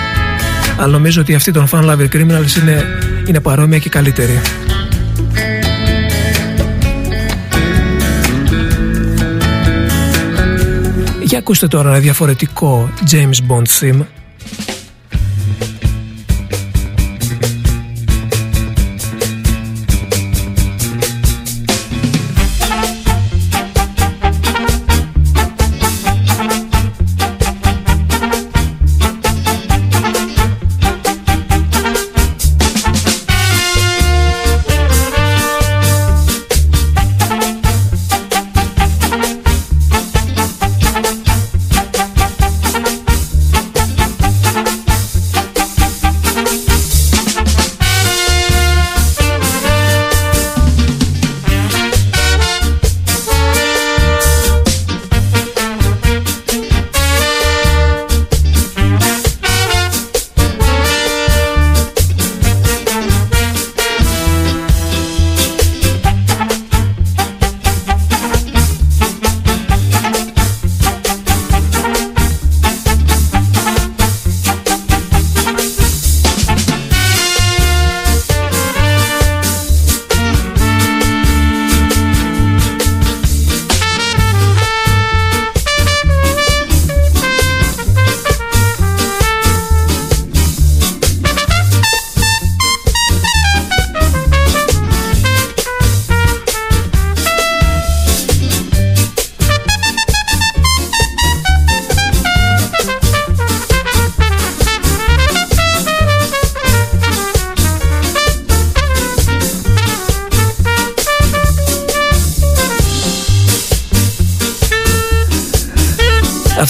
Αλλά 0.77 0.91
νομίζω 0.91 1.21
ότι 1.21 1.35
αυτή 1.35 1.51
των 1.51 1.67
Fan 1.71 1.83
Lover 1.83 2.07
Criminals 2.13 2.61
είναι, 2.61 2.85
είναι 3.27 3.39
παρόμοια 3.39 3.77
και 3.77 3.89
καλύτερη. 3.89 4.41
Για 11.23 11.37
ακούστε 11.37 11.67
τώρα 11.67 11.89
ένα 11.89 11.99
διαφορετικό 11.99 12.89
James 13.11 13.51
Bond 13.51 13.65
theme 13.79 14.01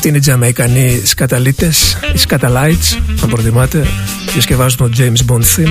είναι 0.08 0.18
οι 0.18 0.20
Τζαμαϊκανοί 0.20 1.02
σκαταλίτες, 1.06 1.98
οι 2.14 2.18
σκαταλάιτς, 2.18 2.98
αν 3.24 3.30
προτιμάτε, 3.30 3.88
διασκευάζουν 4.32 4.78
το 4.78 4.90
James 4.98 5.32
Bond 5.32 5.42
theme. 5.42 5.70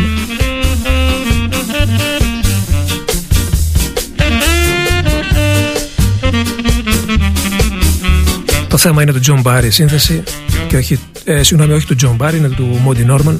Το 8.68 8.76
θέμα 8.76 9.02
είναι 9.02 9.12
του 9.12 9.20
John 9.26 9.42
Barry 9.42 9.68
σύνθεση 9.68 10.22
και 10.68 10.76
όχι, 10.76 10.98
ε, 11.24 11.42
συγγνώμη, 11.42 11.72
όχι 11.72 11.86
του 11.86 11.96
John 12.02 12.26
Barry, 12.26 12.34
είναι 12.34 12.48
του 12.48 12.80
Monty 12.86 13.10
Norman. 13.10 13.36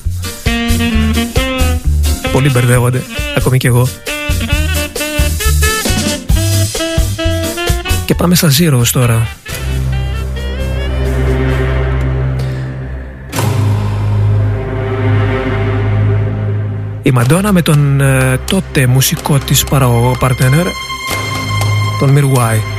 Πολλοί 2.33 2.51
μπερδεύονται, 2.51 3.03
ακόμη 3.37 3.59
και 3.59 3.67
εγώ. 3.67 3.89
Και 8.05 8.15
πάμε 8.15 8.35
στα 8.35 8.51
Zeros 8.59 8.87
τώρα. 8.93 9.29
Η 17.07 17.11
Μαντόνα 17.11 17.53
με 17.53 17.63
τον 17.63 18.01
ε, 18.01 18.39
τότε 18.45 18.87
μουσικό 18.87 19.39
της 19.39 19.65
παραγωγό 19.65 20.17
παρτενέρ, 20.19 20.67
τον 21.99 22.11
Μιρουάι. 22.11 22.76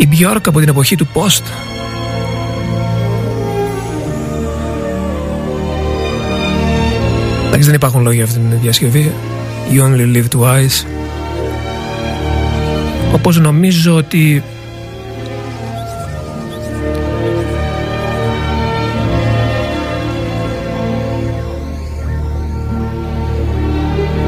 Η 0.00 0.08
Björk 0.12 0.40
από 0.46 0.58
την 0.60 0.68
εποχή 0.68 0.96
του 0.96 1.08
Post. 1.14 1.42
Εντάξει 7.46 7.66
δεν 7.66 7.74
υπάρχουν 7.74 8.02
λόγια 8.02 8.24
αυτή 8.24 8.38
την 8.38 8.60
διασκευή. 8.60 9.12
You 9.72 9.82
only 9.82 10.16
live 10.16 10.28
twice 10.38 10.84
Όπως 13.14 13.38
νομίζω 13.38 13.94
ότι 13.94 14.42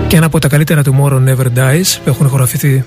Και 0.09 0.17
ένα 0.17 0.27
από 0.27 0.39
τα 0.39 0.49
καλύτερα 0.49 0.83
του 0.83 0.95
Tomorrow 0.97 1.29
Never 1.29 1.47
Dies 1.47 1.99
που 2.05 2.09
έχουν 2.09 2.29
χωραφηθεί 2.29 2.85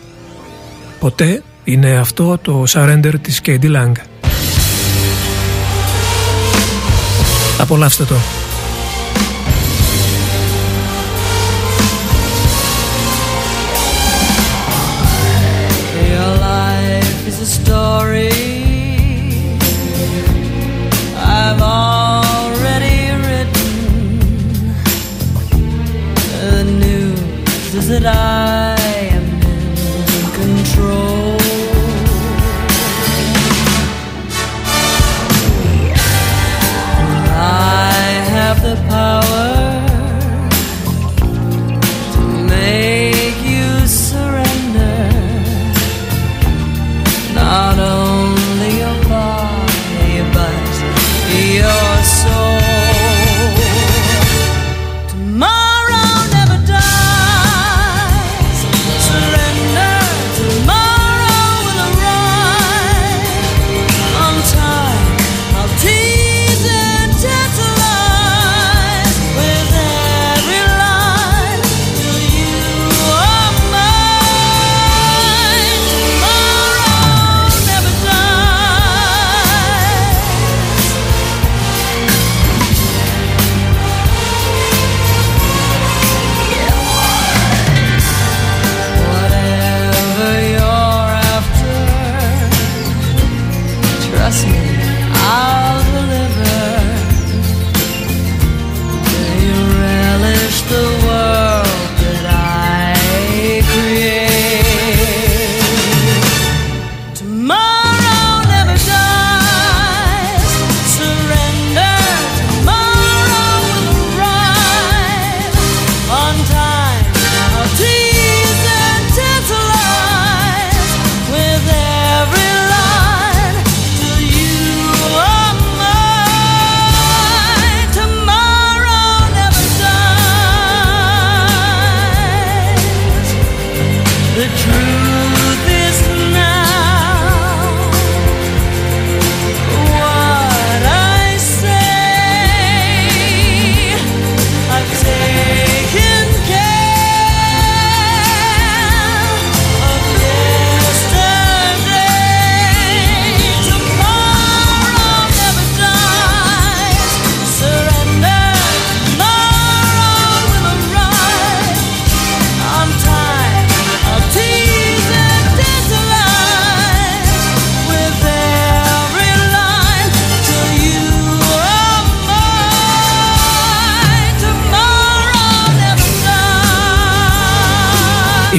ποτέ 1.00 1.44
είναι 1.66 1.98
αυτό 1.98 2.38
το 2.38 2.64
Surrender 2.68 3.14
της 3.22 3.42
Katie 3.46 3.72
Lang. 3.72 3.92
Απολαύστε 7.60 8.04
το. 8.04 8.35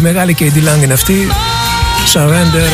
Dies. 0.07 0.13
Η 0.13 0.13
μεγάλη 0.13 0.37
Katie 0.39 0.79
Lang 0.79 0.83
είναι 0.83 0.93
αυτή. 0.93 1.15
Surrender. 2.15 2.71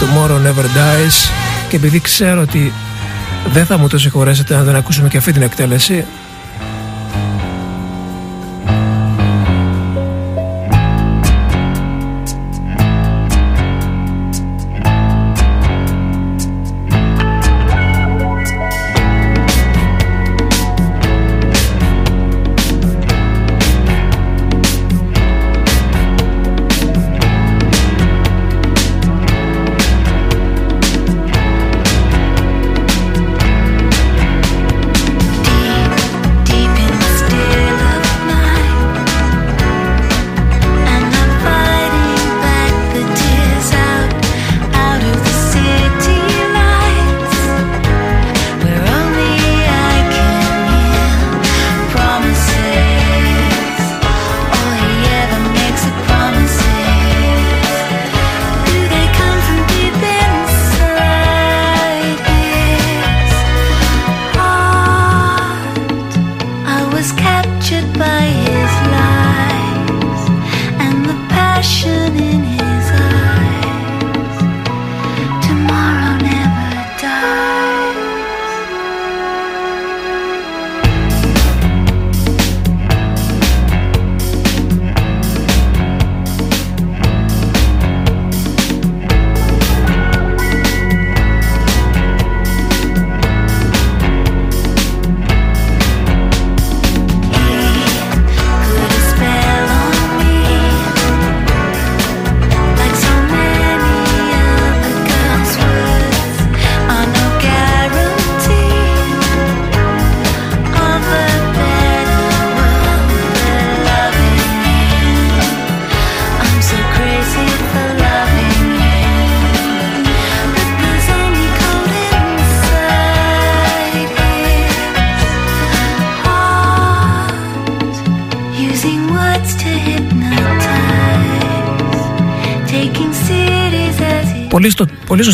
Tomorrow 0.00 0.46
never 0.46 0.64
dies. 0.64 1.30
Και 1.68 1.76
επειδή 1.76 2.00
ξέρω 2.00 2.40
ότι 2.40 2.72
δεν 3.52 3.66
θα 3.66 3.78
μου 3.78 3.88
το 3.88 3.98
συγχωρέσετε 3.98 4.54
αν 4.54 4.64
δεν 4.64 4.76
ακούσουμε 4.76 5.08
και 5.08 5.16
αυτή 5.16 5.32
την 5.32 5.42
εκτέλεση, 5.42 6.04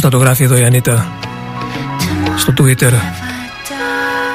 σωστά 0.03 0.19
το 0.19 0.24
γράφει 0.24 0.43
εδώ 0.45 0.57
η 0.57 0.65
Ανίτα 0.65 1.07
στο 2.37 2.53
Twitter. 2.59 2.93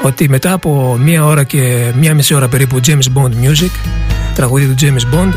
Ότι 0.03 0.30
μετά 0.30 0.53
από 0.53 0.98
μία 1.03 1.26
ώρα 1.26 1.44
και 1.44 1.91
μία 1.99 2.14
μισή 2.14 2.34
ώρα 2.34 2.48
περίπου 2.48 2.80
James 2.88 3.07
Bond 3.15 3.31
Music 3.45 3.72
τραγούδι 4.35 4.65
του 4.65 4.76
James 4.81 5.15
Bond 5.15 5.34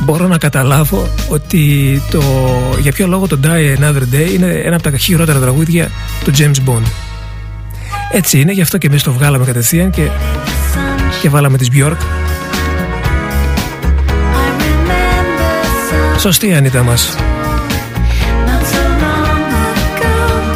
μπορώ 0.00 0.26
να 0.26 0.38
καταλάβω 0.38 1.08
ότι 1.28 2.02
το, 2.10 2.22
για 2.80 2.92
ποιο 2.92 3.06
λόγο 3.06 3.26
το 3.26 3.38
Die 3.42 3.78
Another 3.78 4.14
Day 4.14 4.32
είναι 4.34 4.46
ένα 4.46 4.74
από 4.74 4.90
τα 4.90 4.96
χειρότερα 4.96 5.40
τραγούδια 5.40 5.90
του 6.24 6.32
James 6.38 6.68
Bond. 6.68 6.86
Έτσι 8.12 8.40
είναι, 8.40 8.52
γι' 8.52 8.62
αυτό 8.62 8.78
και 8.78 8.86
εμείς 8.86 9.02
το 9.02 9.12
βγάλαμε 9.12 9.44
κατευθείαν 9.44 9.90
και, 9.90 10.08
και 11.20 11.28
βάλαμε 11.28 11.56
τις 11.58 11.68
Björk. 11.72 11.96
Σωστή 16.18 16.48
η 16.48 16.54
Ανίτα 16.54 16.82
μας 16.82 17.16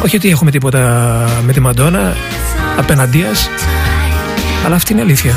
Όχι 0.03 0.15
ότι 0.15 0.29
έχουμε 0.29 0.51
τίποτα 0.51 1.25
με 1.45 1.53
τη 1.53 1.59
Μαντόνα 1.59 2.15
απέναντίας 2.77 3.49
αλλά 4.65 4.75
αυτή 4.75 4.93
είναι 4.93 5.01
αλήθεια. 5.01 5.33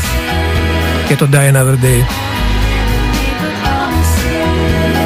Για 1.07 1.17
τον 1.17 1.31
Die 1.33 1.55
Another 1.55 1.85
Day. 1.85 2.07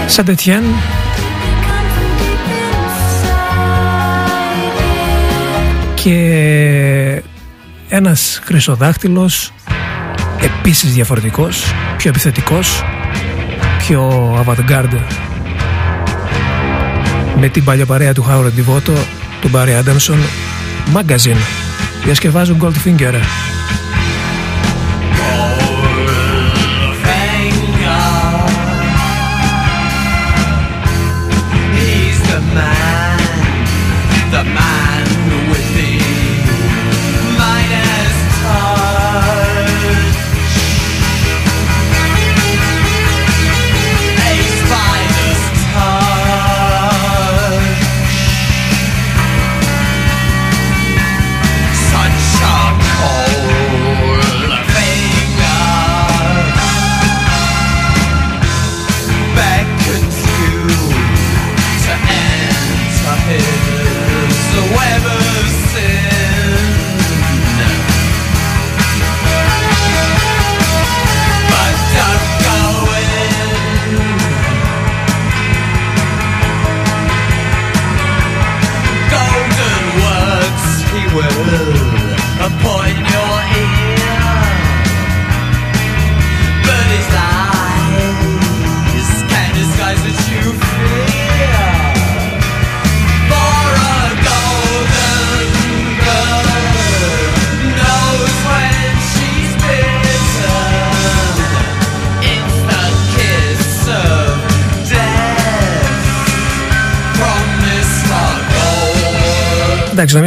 Σαν 0.07 0.25
τέτοιαν 0.25 0.65
και 5.95 7.23
ένας 7.89 8.41
χρυσοδάχτυλος 8.45 9.53
επίσης 10.41 10.93
διαφορετικός 10.93 11.65
πιο 11.97 12.11
επιθετικός 12.11 12.85
πιο 13.79 14.33
avant-garde. 14.45 15.01
Με 17.41 17.49
την 17.49 17.65
παλιά 17.65 17.87
παρέα 17.87 18.13
του 18.13 18.27
Howard 18.29 18.61
Devoto 18.61 18.97
του 19.47 19.53
Barry 19.55 19.83
Adamson 19.85 20.19
Magazine 20.95 21.41
διασκευάζουν 22.05 22.59
Goldfinger 22.63 23.15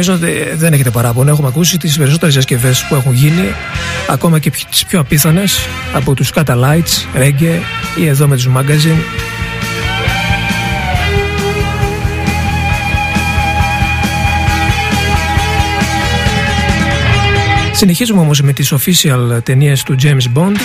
νομίζω 0.06 0.26
ότι 0.26 0.56
δεν 0.56 0.72
έχετε 0.72 0.90
παράπονο. 0.90 1.30
Έχουμε 1.30 1.48
ακούσει 1.48 1.78
τις 1.78 1.98
περισσότερες 1.98 2.34
διασκευέ 2.34 2.74
που 2.88 2.94
έχουν 2.94 3.12
γίνει, 3.12 3.54
ακόμα 4.08 4.38
και 4.38 4.50
τις 4.50 4.84
πιο 4.84 5.00
απίθανες 5.00 5.58
από 5.94 6.14
τους 6.14 6.32
Catalites, 6.34 7.18
Reggae 7.18 7.60
ή 7.96 8.06
εδώ 8.06 8.26
με 8.26 8.36
τους 8.36 8.48
Magazine. 8.56 9.00
Συνεχίζουμε 17.72 18.20
όμως 18.20 18.40
με 18.42 18.52
τις 18.52 18.72
official 18.72 19.42
ταινίες 19.42 19.82
του 19.82 19.96
James 20.02 20.38
Bond 20.38 20.56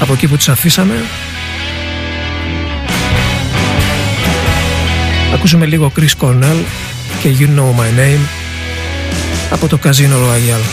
από 0.00 0.12
εκεί 0.12 0.26
που 0.26 0.36
τις 0.36 0.48
αφήσαμε 0.48 0.94
Ακούσουμε 5.34 5.66
λίγο 5.66 5.92
Chris 5.96 6.26
Cornell 6.26 6.62
και 7.22 7.28
You 7.38 7.46
Know 7.58 7.80
My 7.80 7.98
Name 7.98 8.47
από 9.49 9.67
το 9.67 9.79
Casino 9.83 10.17
Royale. 10.25 10.67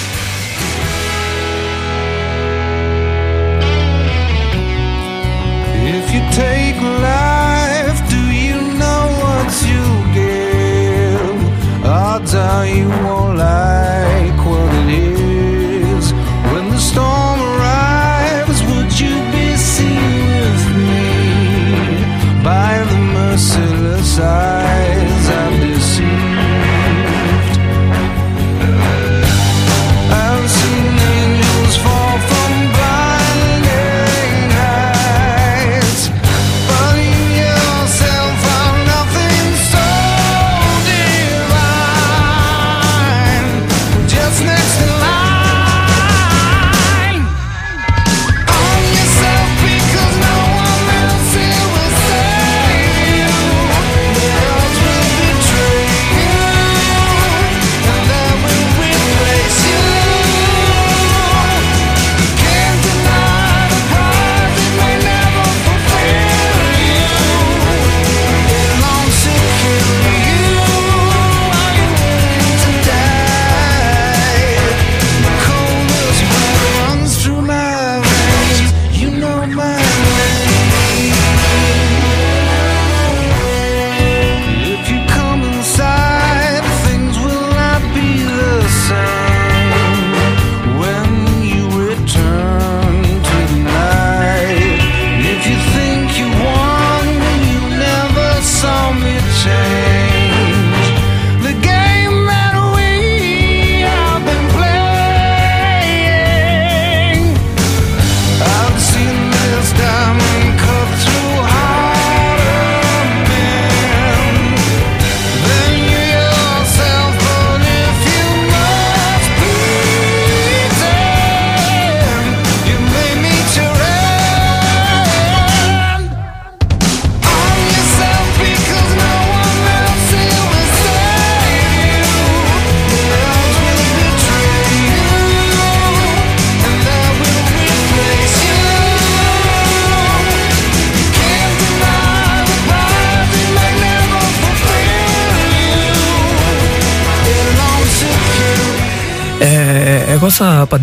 If 5.97 6.07
you 6.15 6.23
take 6.45 6.79
life, 7.11 7.99
do 8.15 8.23
you 8.47 8.59
know 8.81 9.03
what 9.23 9.49
you 9.71 9.85
give? 10.21 11.39
Odds 11.85 12.33
are 12.35 12.67
you 12.77 12.89
won't 13.05 13.35
like 13.51 14.39
what 14.51 14.71
it 14.79 14.91
is. 14.99 16.05
When 16.51 16.65
the 16.75 16.83
storm 16.91 17.39
arrives, 17.51 18.59
would 18.69 18.93
you 19.03 19.15
be 19.35 19.49
seen 19.73 20.21
with 20.35 20.65
me 20.87 21.09
by 22.49 22.73
the 22.91 22.99
merciless 23.17 24.19
eyes 24.19 24.54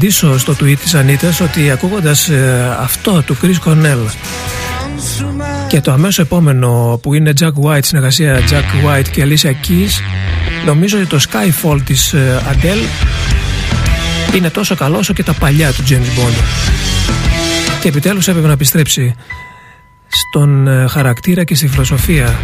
Απαντήσω 0.02 0.38
στο 0.38 0.56
tweet 0.60 0.78
της 0.78 0.94
Ανίτας 0.94 1.40
ότι 1.40 1.70
ακούγοντας 1.70 2.28
ε, 2.28 2.76
αυτό 2.80 3.22
του 3.22 3.36
Chris 3.42 3.68
Cornell 3.68 4.06
και 5.68 5.80
το 5.80 5.92
αμέσως 5.92 6.18
επόμενο 6.18 7.00
που 7.02 7.14
είναι 7.14 7.32
Jack 7.40 7.52
White, 7.62 7.84
συνεργασία 7.84 8.38
Jack 8.38 8.86
White 8.88 9.08
και 9.10 9.24
Alicia 9.26 9.48
Keys 9.48 9.90
νομίζω 10.66 10.98
ότι 10.98 11.06
το 11.06 11.20
Skyfall 11.30 11.80
της 11.84 12.12
ε, 12.12 12.40
Adele 12.52 12.86
είναι 14.36 14.50
τόσο 14.50 14.74
καλό 14.74 14.98
όσο 14.98 15.12
και 15.12 15.22
τα 15.22 15.32
παλιά 15.32 15.72
του 15.72 15.82
James 15.88 16.18
Bond. 16.18 16.42
Και 17.80 17.88
επιτέλους 17.88 18.28
έπρεπε 18.28 18.46
να 18.46 18.52
επιστρέψει 18.52 19.14
στον 20.08 20.68
ε, 20.68 20.86
χαρακτήρα 20.88 21.44
και 21.44 21.54
στη 21.54 21.68
φιλοσοφία 21.68 22.38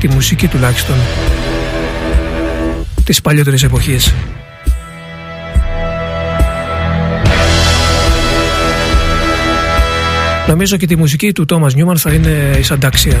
τη 0.00 0.08
μουσική 0.08 0.48
τουλάχιστον 0.48 0.96
της 3.04 3.20
παλιότερης 3.20 3.62
εποχής 3.62 4.14
Νομίζω 10.48 10.76
και 10.76 10.86
τη 10.86 10.96
μουσική 10.96 11.32
του 11.32 11.44
Τόμας 11.44 11.74
Νιούμαν 11.74 11.98
θα 11.98 12.12
είναι 12.12 12.50
η 12.60 12.66
αντάξια. 12.70 13.20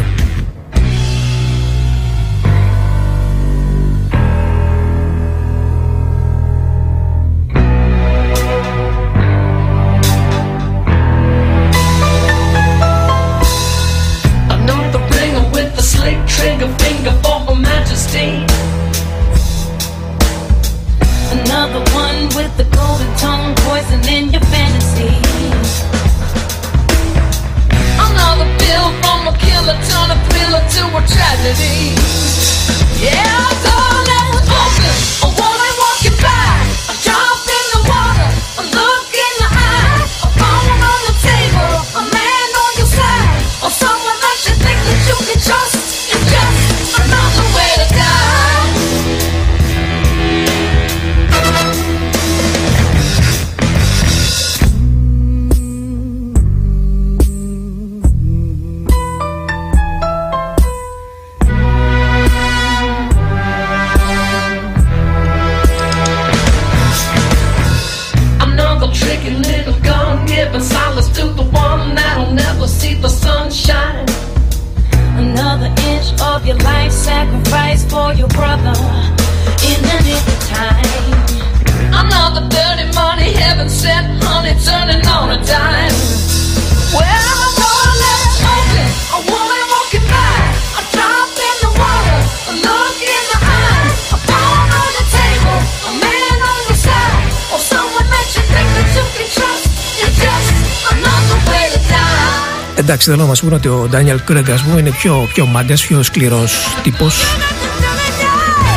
Εντάξει, 102.74 103.10
θέλω 103.10 103.22
να 103.22 103.28
μας 103.28 103.40
πούνε 103.40 103.54
ότι 103.54 103.68
ο 103.68 103.86
Ντάνιελ 103.90 104.20
Κρέγκ, 104.24 104.50
ας 104.50 104.62
πούμε, 104.62 104.80
είναι 104.80 104.90
πιο, 104.90 105.28
πιο 105.34 105.46
μάγκας, 105.46 105.86
πιο 105.86 106.02
σκληρός 106.02 106.52
τύπος 106.82 107.22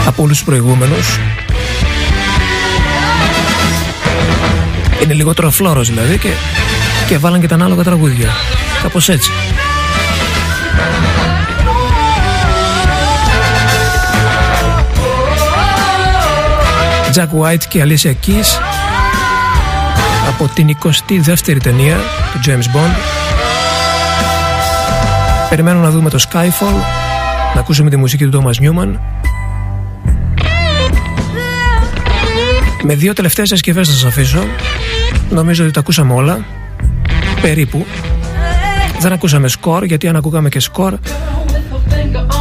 από 0.05 0.23
όλους 0.23 0.37
τους 0.37 0.45
προηγούμενους. 0.45 1.19
Είναι 5.03 5.13
λιγότερο 5.13 5.51
φλόρος 5.51 5.87
δηλαδή 5.87 6.17
και, 6.17 6.29
και 7.07 7.17
βάλαν 7.17 7.41
και 7.41 7.47
τα 7.47 7.55
ανάλογα 7.55 7.83
τραγούδια. 7.83 8.29
Κάπως 8.81 9.09
έτσι. 9.09 9.31
Jack 17.15 17.29
White 17.41 17.63
και 17.67 17.83
Alicia 17.83 18.27
Keys 18.27 18.59
από 20.27 20.49
την 20.53 20.77
22η 20.83 21.57
ταινία 21.63 21.97
του 22.33 22.39
James 22.45 22.77
Bond 22.77 23.24
Περιμένω 25.55 25.79
να 25.79 25.89
δούμε 25.89 26.09
το 26.09 26.19
Skyfall 26.29 26.75
να 27.53 27.59
ακούσουμε 27.59 27.89
τη 27.89 27.95
μουσική 27.95 28.27
του 28.27 28.41
Thomas 28.43 28.63
Newman 28.63 28.97
Με 32.83 32.95
δύο 32.95 33.13
τελευταίες 33.13 33.47
συσκευές 33.47 33.87
θα 33.87 33.93
σας 33.93 34.05
αφήσω 34.05 34.39
Νομίζω 35.29 35.63
ότι 35.63 35.73
τα 35.73 35.79
ακούσαμε 35.79 36.13
όλα 36.13 36.45
Περίπου 37.41 37.85
Δεν 38.99 39.11
ακούσαμε 39.11 39.47
σκορ 39.47 39.83
γιατί 39.83 40.07
αν 40.07 40.15
ακούγαμε 40.15 40.49
και 40.49 40.59
σκορ 40.59 40.93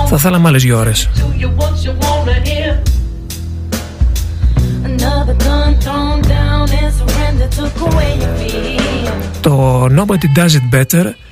Θα 0.09 0.17
θέλαμε 0.17 0.49
άλλες 0.49 0.63
δύο 0.63 0.79
ώρες 0.79 1.09
Do 1.15 1.43
you 1.43 1.49
what 1.49 1.87
you 1.87 1.93
wanna 2.05 2.49
hear? 2.49 2.83
Another 4.91 5.37
gun 5.45 5.71
thrown 5.85 6.21
down 6.37 6.65
and 6.81 6.93
surrender 6.99 7.49
took 7.57 7.93
away 7.93 8.11
your 8.21 8.35
fear. 8.39 9.13
Το 9.41 9.85
Nobody 9.85 10.39
Does 10.39 10.55
It 10.55 10.75
Better 10.75 11.24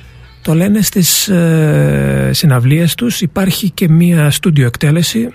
το 0.43 0.53
λένε 0.53 0.81
στις 0.81 1.27
ε, 1.27 2.29
συναυλίες 2.33 2.95
τους. 2.95 3.21
Υπάρχει 3.21 3.69
και 3.69 3.89
μία 3.89 4.31
στούντιο 4.31 4.65
εκτέλεση. 4.65 5.29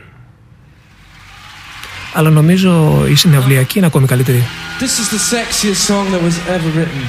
Αλλά 2.12 2.30
νομίζω 2.30 3.04
η 3.08 3.14
συναυλιακή 3.14 3.78
είναι 3.78 3.86
ακόμη 3.86 4.06
καλύτερη. 4.06 4.42
This 4.80 4.82
is 4.82 5.08
the 5.14 5.36
sexiest 5.36 5.88
song 5.88 6.06
that 6.12 6.22
was 6.22 6.36
ever 6.56 6.78
written. 6.78 7.04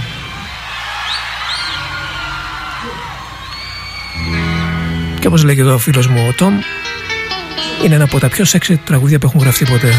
και 5.20 5.28
όπως 5.28 5.44
λέγει 5.44 5.60
εδώ 5.60 5.74
ο 5.74 5.78
φίλος 5.78 6.08
μου 6.08 6.28
ο 6.30 6.34
Τόμ 6.34 6.54
είναι 7.86 7.96
ένα 7.96 8.04
από 8.04 8.20
τα 8.20 8.30
πιο 8.30 8.46
σεξι 8.46 8.78
τραγούδια 8.78 9.20
που 9.20 9.26
έχουν 9.26 9.40
γραφτεί 9.40 9.66
ποτέ 9.66 9.92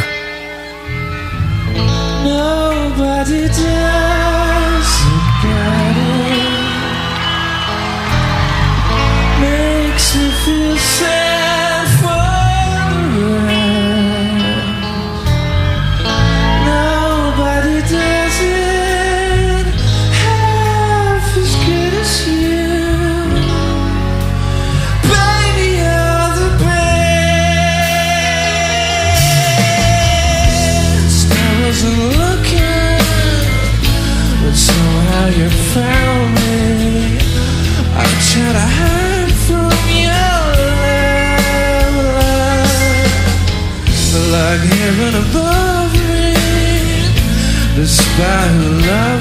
I 48.22 48.48
love 48.86 49.19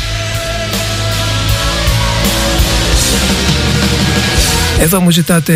Εδώ 4.80 5.00
μου 5.00 5.12
ζητάτε 5.12 5.54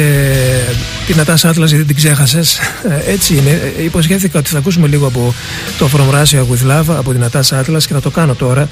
την 1.08 1.20
Ατάσα 1.20 1.50
Άτλας 1.50 1.70
γιατί 1.70 1.86
την 1.86 1.96
ξέχασες. 1.96 2.60
Ε, 2.90 3.12
Έτσι 3.12 3.36
είναι. 3.36 3.62
Ε, 3.78 3.84
Υποσχέθηκα 3.84 4.40
ότι 4.40 4.50
θα 4.50 4.58
ακούσουμε 4.58 4.88
λίγο 4.88 5.08
από 5.08 5.34
το 5.78 5.90
From 5.94 6.16
Russia 6.16 6.40
with 6.40 6.72
Love 6.72 6.96
από 6.98 7.12
την 7.12 7.24
Ατάσα 7.24 7.60
Άτλας 7.60 7.88
και 7.88 7.94
θα 7.94 8.02
το 8.02 8.10
κάνω 8.10 8.36
τώρα. 8.36 8.68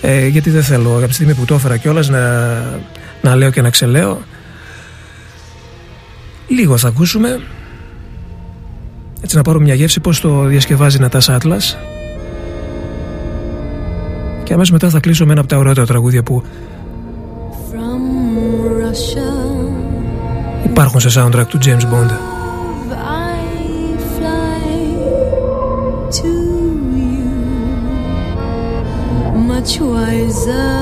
Ε, 0.00 0.26
γιατί 0.26 0.50
δεν 0.50 0.62
θέλω 0.62 0.96
από 0.96 1.06
τη 1.06 1.14
στιγμή 1.14 1.34
που 1.34 1.44
το 1.44 1.54
έφερα 1.54 1.76
κιόλας 1.76 2.08
να, 2.08 2.20
να 3.22 3.36
λέω 3.36 3.50
και 3.50 3.62
να 3.62 3.70
ξελέω. 3.70 4.22
Λίγο 6.48 6.76
θα 6.76 6.88
ακούσουμε. 6.88 7.40
Έτσι 9.20 9.36
να 9.36 9.42
πάρω 9.42 9.60
μια 9.60 9.74
γεύση 9.74 10.00
πώς 10.00 10.20
το 10.20 10.42
διασκευάζει 10.42 10.96
η 10.96 11.00
Νατάσα 11.00 11.34
Άτλας. 11.34 11.76
Και 14.52 14.58
αμέσως 14.58 14.74
μετά 14.76 14.90
θα 14.92 15.00
κλείσω 15.00 15.24
με 15.26 15.32
ένα 15.32 15.40
από 15.40 15.48
τα 15.48 15.56
ωραιότερα 15.56 15.86
τραγούδια 15.86 16.22
που 16.22 16.42
From 17.70 18.02
Russia, 18.82 19.32
υπάρχουν 20.64 21.00
σε 21.00 21.20
soundtrack 21.20 21.46
του 21.48 21.58
James 21.64 21.84
Bond. 21.92 22.10
I 23.00 23.36
fly 24.16 24.72
to 26.18 26.32
you, 26.98 27.30
much 29.50 29.72
wiser 29.92 30.72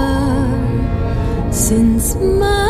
since 1.50 2.06
my 2.40 2.69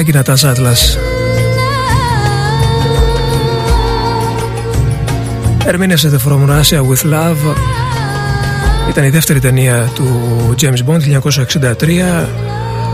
love. 0.00 0.04
Ωραία 0.04 0.04
και 0.04 0.10
η 0.10 0.14
Νατάσα 0.14 0.50
Άτλας. 0.50 0.98
Ερμήνευσε 5.64 6.10
The 6.12 6.30
From 6.30 6.48
Russia 6.48 6.78
with 6.78 7.12
Love. 7.12 7.54
Ήταν 8.90 9.04
η 9.04 9.10
δεύτερη 9.10 9.40
ταινία 9.40 9.90
του 9.94 10.04
James 10.60 10.78
Bond 10.86 11.20
1963. 11.20 12.26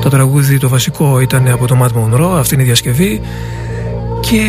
Το 0.03 0.09
τραγούδι 0.09 0.59
το 0.59 0.69
βασικό 0.69 1.21
ήταν 1.21 1.49
από 1.49 1.67
το 1.67 1.79
Matt 1.83 1.89
Monroe, 1.89 2.39
αυτή 2.39 2.55
είναι 2.55 2.63
η 2.63 2.67
διασκευή. 2.67 3.21
Και 4.21 4.43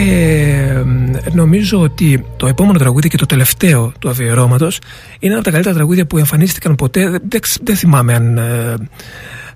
εμ, 0.69 1.11
νομίζω 1.34 1.81
ότι 1.81 2.25
το 2.38 2.47
επόμενο 2.47 2.77
τραγούδι 2.77 3.09
και 3.09 3.17
το 3.17 3.25
τελευταίο 3.25 3.91
του 3.99 4.09
αφιερώματος 4.09 4.79
είναι 5.19 5.31
ένα 5.31 5.35
από 5.35 5.43
τα 5.43 5.51
καλύτερα 5.51 5.75
τραγούδια 5.75 6.05
που 6.05 6.17
εμφανίστηκαν 6.17 6.75
ποτέ. 6.75 7.09
Δεν, 7.09 7.21
δεν, 7.29 7.41
δεν 7.63 7.75
θυμάμαι 7.75 8.13
αν 8.13 8.39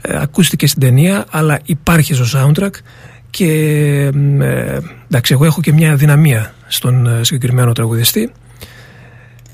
ε, 0.02 0.14
ε, 0.14 0.22
ακούστηκε 0.22 0.68
στην 0.68 0.82
ταινία, 0.82 1.26
αλλά 1.30 1.60
υπάρχει 1.66 2.14
στο 2.14 2.26
soundtrack. 2.34 2.72
Και 3.30 3.46
εμ, 4.14 4.42
ε, 4.42 4.82
εντάξει, 5.08 5.34
εγώ 5.34 5.46
έχω 5.46 5.62
και 5.62 5.74
μια 5.74 5.96
δυναμία 5.96 6.54
στον 6.68 7.08
ε, 7.08 7.24
συγκεκριμένο 7.24 7.72
τραγουδιστή. 7.72 8.32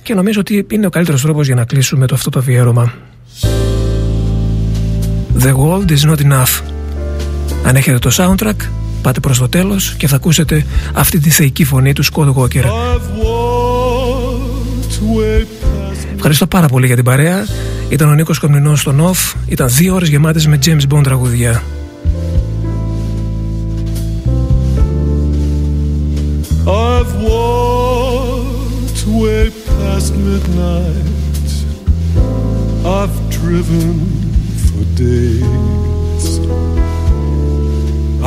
Και 0.03 0.14
νομίζω 0.14 0.40
ότι 0.40 0.65
είναι 0.72 0.86
ο 0.86 0.90
καλύτερος 0.90 1.22
τρόπος 1.22 1.45
για 1.45 1.56
να 1.56 1.65
κλείσουμε 1.65 2.07
το 2.07 2.15
αυτό 2.15 2.30
το 2.30 2.40
αφιέρωμα. 2.40 2.94
The 5.40 5.53
world 5.56 5.91
is 5.91 6.11
not 6.11 6.18
enough. 6.18 6.61
Αν 7.65 7.76
έχετε 7.76 7.99
το 7.99 8.10
soundtrack, 8.14 8.56
πάτε 9.02 9.19
προς 9.19 9.38
το 9.38 9.49
τέλος 9.49 9.95
και 9.98 10.07
θα 10.07 10.15
ακούσετε 10.15 10.65
αυτή 10.94 11.19
τη 11.19 11.30
θεϊκή 11.30 11.64
φωνή 11.64 11.94
του 11.94 12.06
Scott 12.06 12.34
Walker. 12.34 12.64
Ευχαριστώ 16.15 16.48
πάρα 16.48 16.68
πολύ 16.68 16.86
για 16.86 16.95
την 16.95 17.03
παρέα. 17.03 17.45
Ήταν 17.89 18.09
ο 18.09 18.14
Νίκος 18.14 18.39
Κομνηνός 18.39 18.80
στον 18.80 18.99
off. 18.99 19.35
Ήταν 19.47 19.68
δύο 19.69 19.93
ώρες 19.93 20.09
γεμάτες 20.09 20.47
με 20.47 20.59
James 20.65 20.93
Bond 20.93 21.03
τραγουδιά. 21.03 21.64
I've 26.65 27.14
walked 27.31 29.01
way 29.22 29.43
past 29.68 30.11
midnight. 30.27 31.51
I've 32.97 33.18
driven 33.39 33.93
for 34.65 34.84
days. 35.07 36.27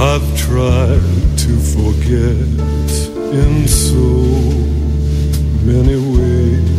I've 0.08 0.28
tried 0.46 1.04
to 1.44 1.52
forget 1.74 2.46
in 3.42 3.54
so 3.88 4.08
many 5.70 5.96
ways. 6.14 6.70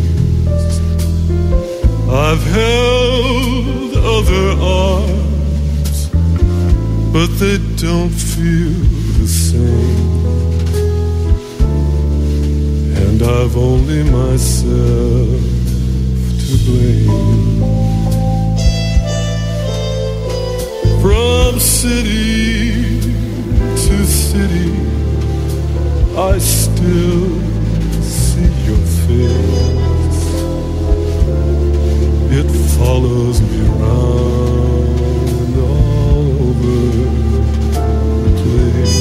I've 2.13 2.43
held 2.43 3.95
other 3.95 4.61
arms, 4.61 6.09
but 7.13 7.27
they 7.39 7.57
don't 7.77 8.09
feel 8.09 8.73
the 9.17 9.27
same. 9.27 10.11
And 12.97 13.23
I've 13.23 13.55
only 13.55 14.03
myself 14.03 15.39
to 16.43 16.57
blame. 16.65 17.61
From 21.01 21.61
city 21.61 22.99
to 23.88 24.05
city, 24.05 24.73
I 26.17 26.38
still 26.39 27.39
see 28.01 28.51
your 28.67 28.85
face 29.07 29.90
it 32.33 32.49
follows 32.77 33.41
me 33.41 33.59
round 33.83 35.53
all 35.57 36.25
over 36.47 36.77
the 37.75 38.31
place. 38.41 38.99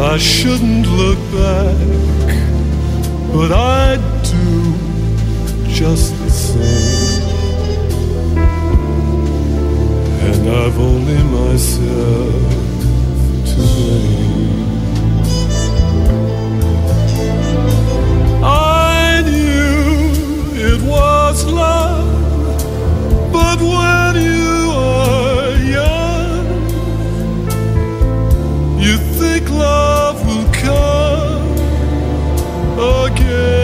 I 0.00 0.16
shouldn't 0.16 0.86
look 0.86 1.18
back, 1.30 1.76
but 3.34 3.52
I 3.52 3.98
do 4.32 4.74
just 5.68 6.16
the 6.20 6.30
same. 6.30 7.22
And 10.26 10.48
I've 10.48 10.78
only 10.78 11.22
myself 11.24 12.50
to 13.50 13.56
blame. 13.56 14.63
it 20.74 20.82
was 20.82 21.44
love, 21.46 22.62
but 23.32 23.60
when 23.60 24.22
you 24.22 24.70
are 24.72 25.54
young, 25.78 26.46
you 28.80 28.96
think 29.18 29.48
love 29.50 30.26
will 30.26 30.52
come 30.52 31.52
again. 33.06 33.63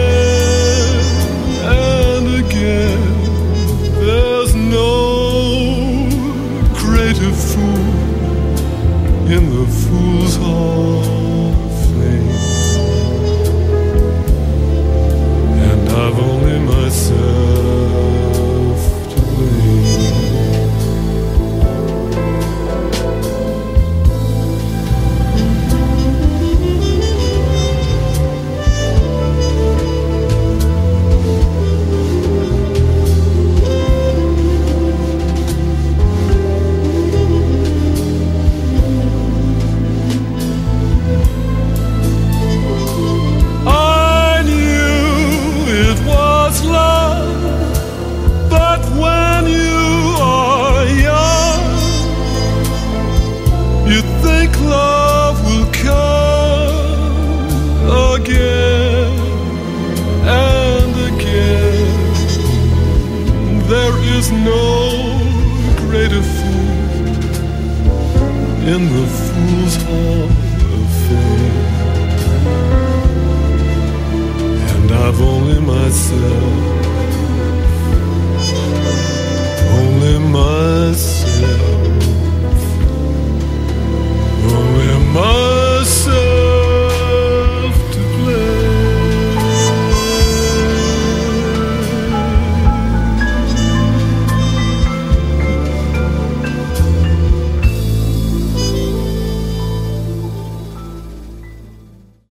slow. 76.11 76.40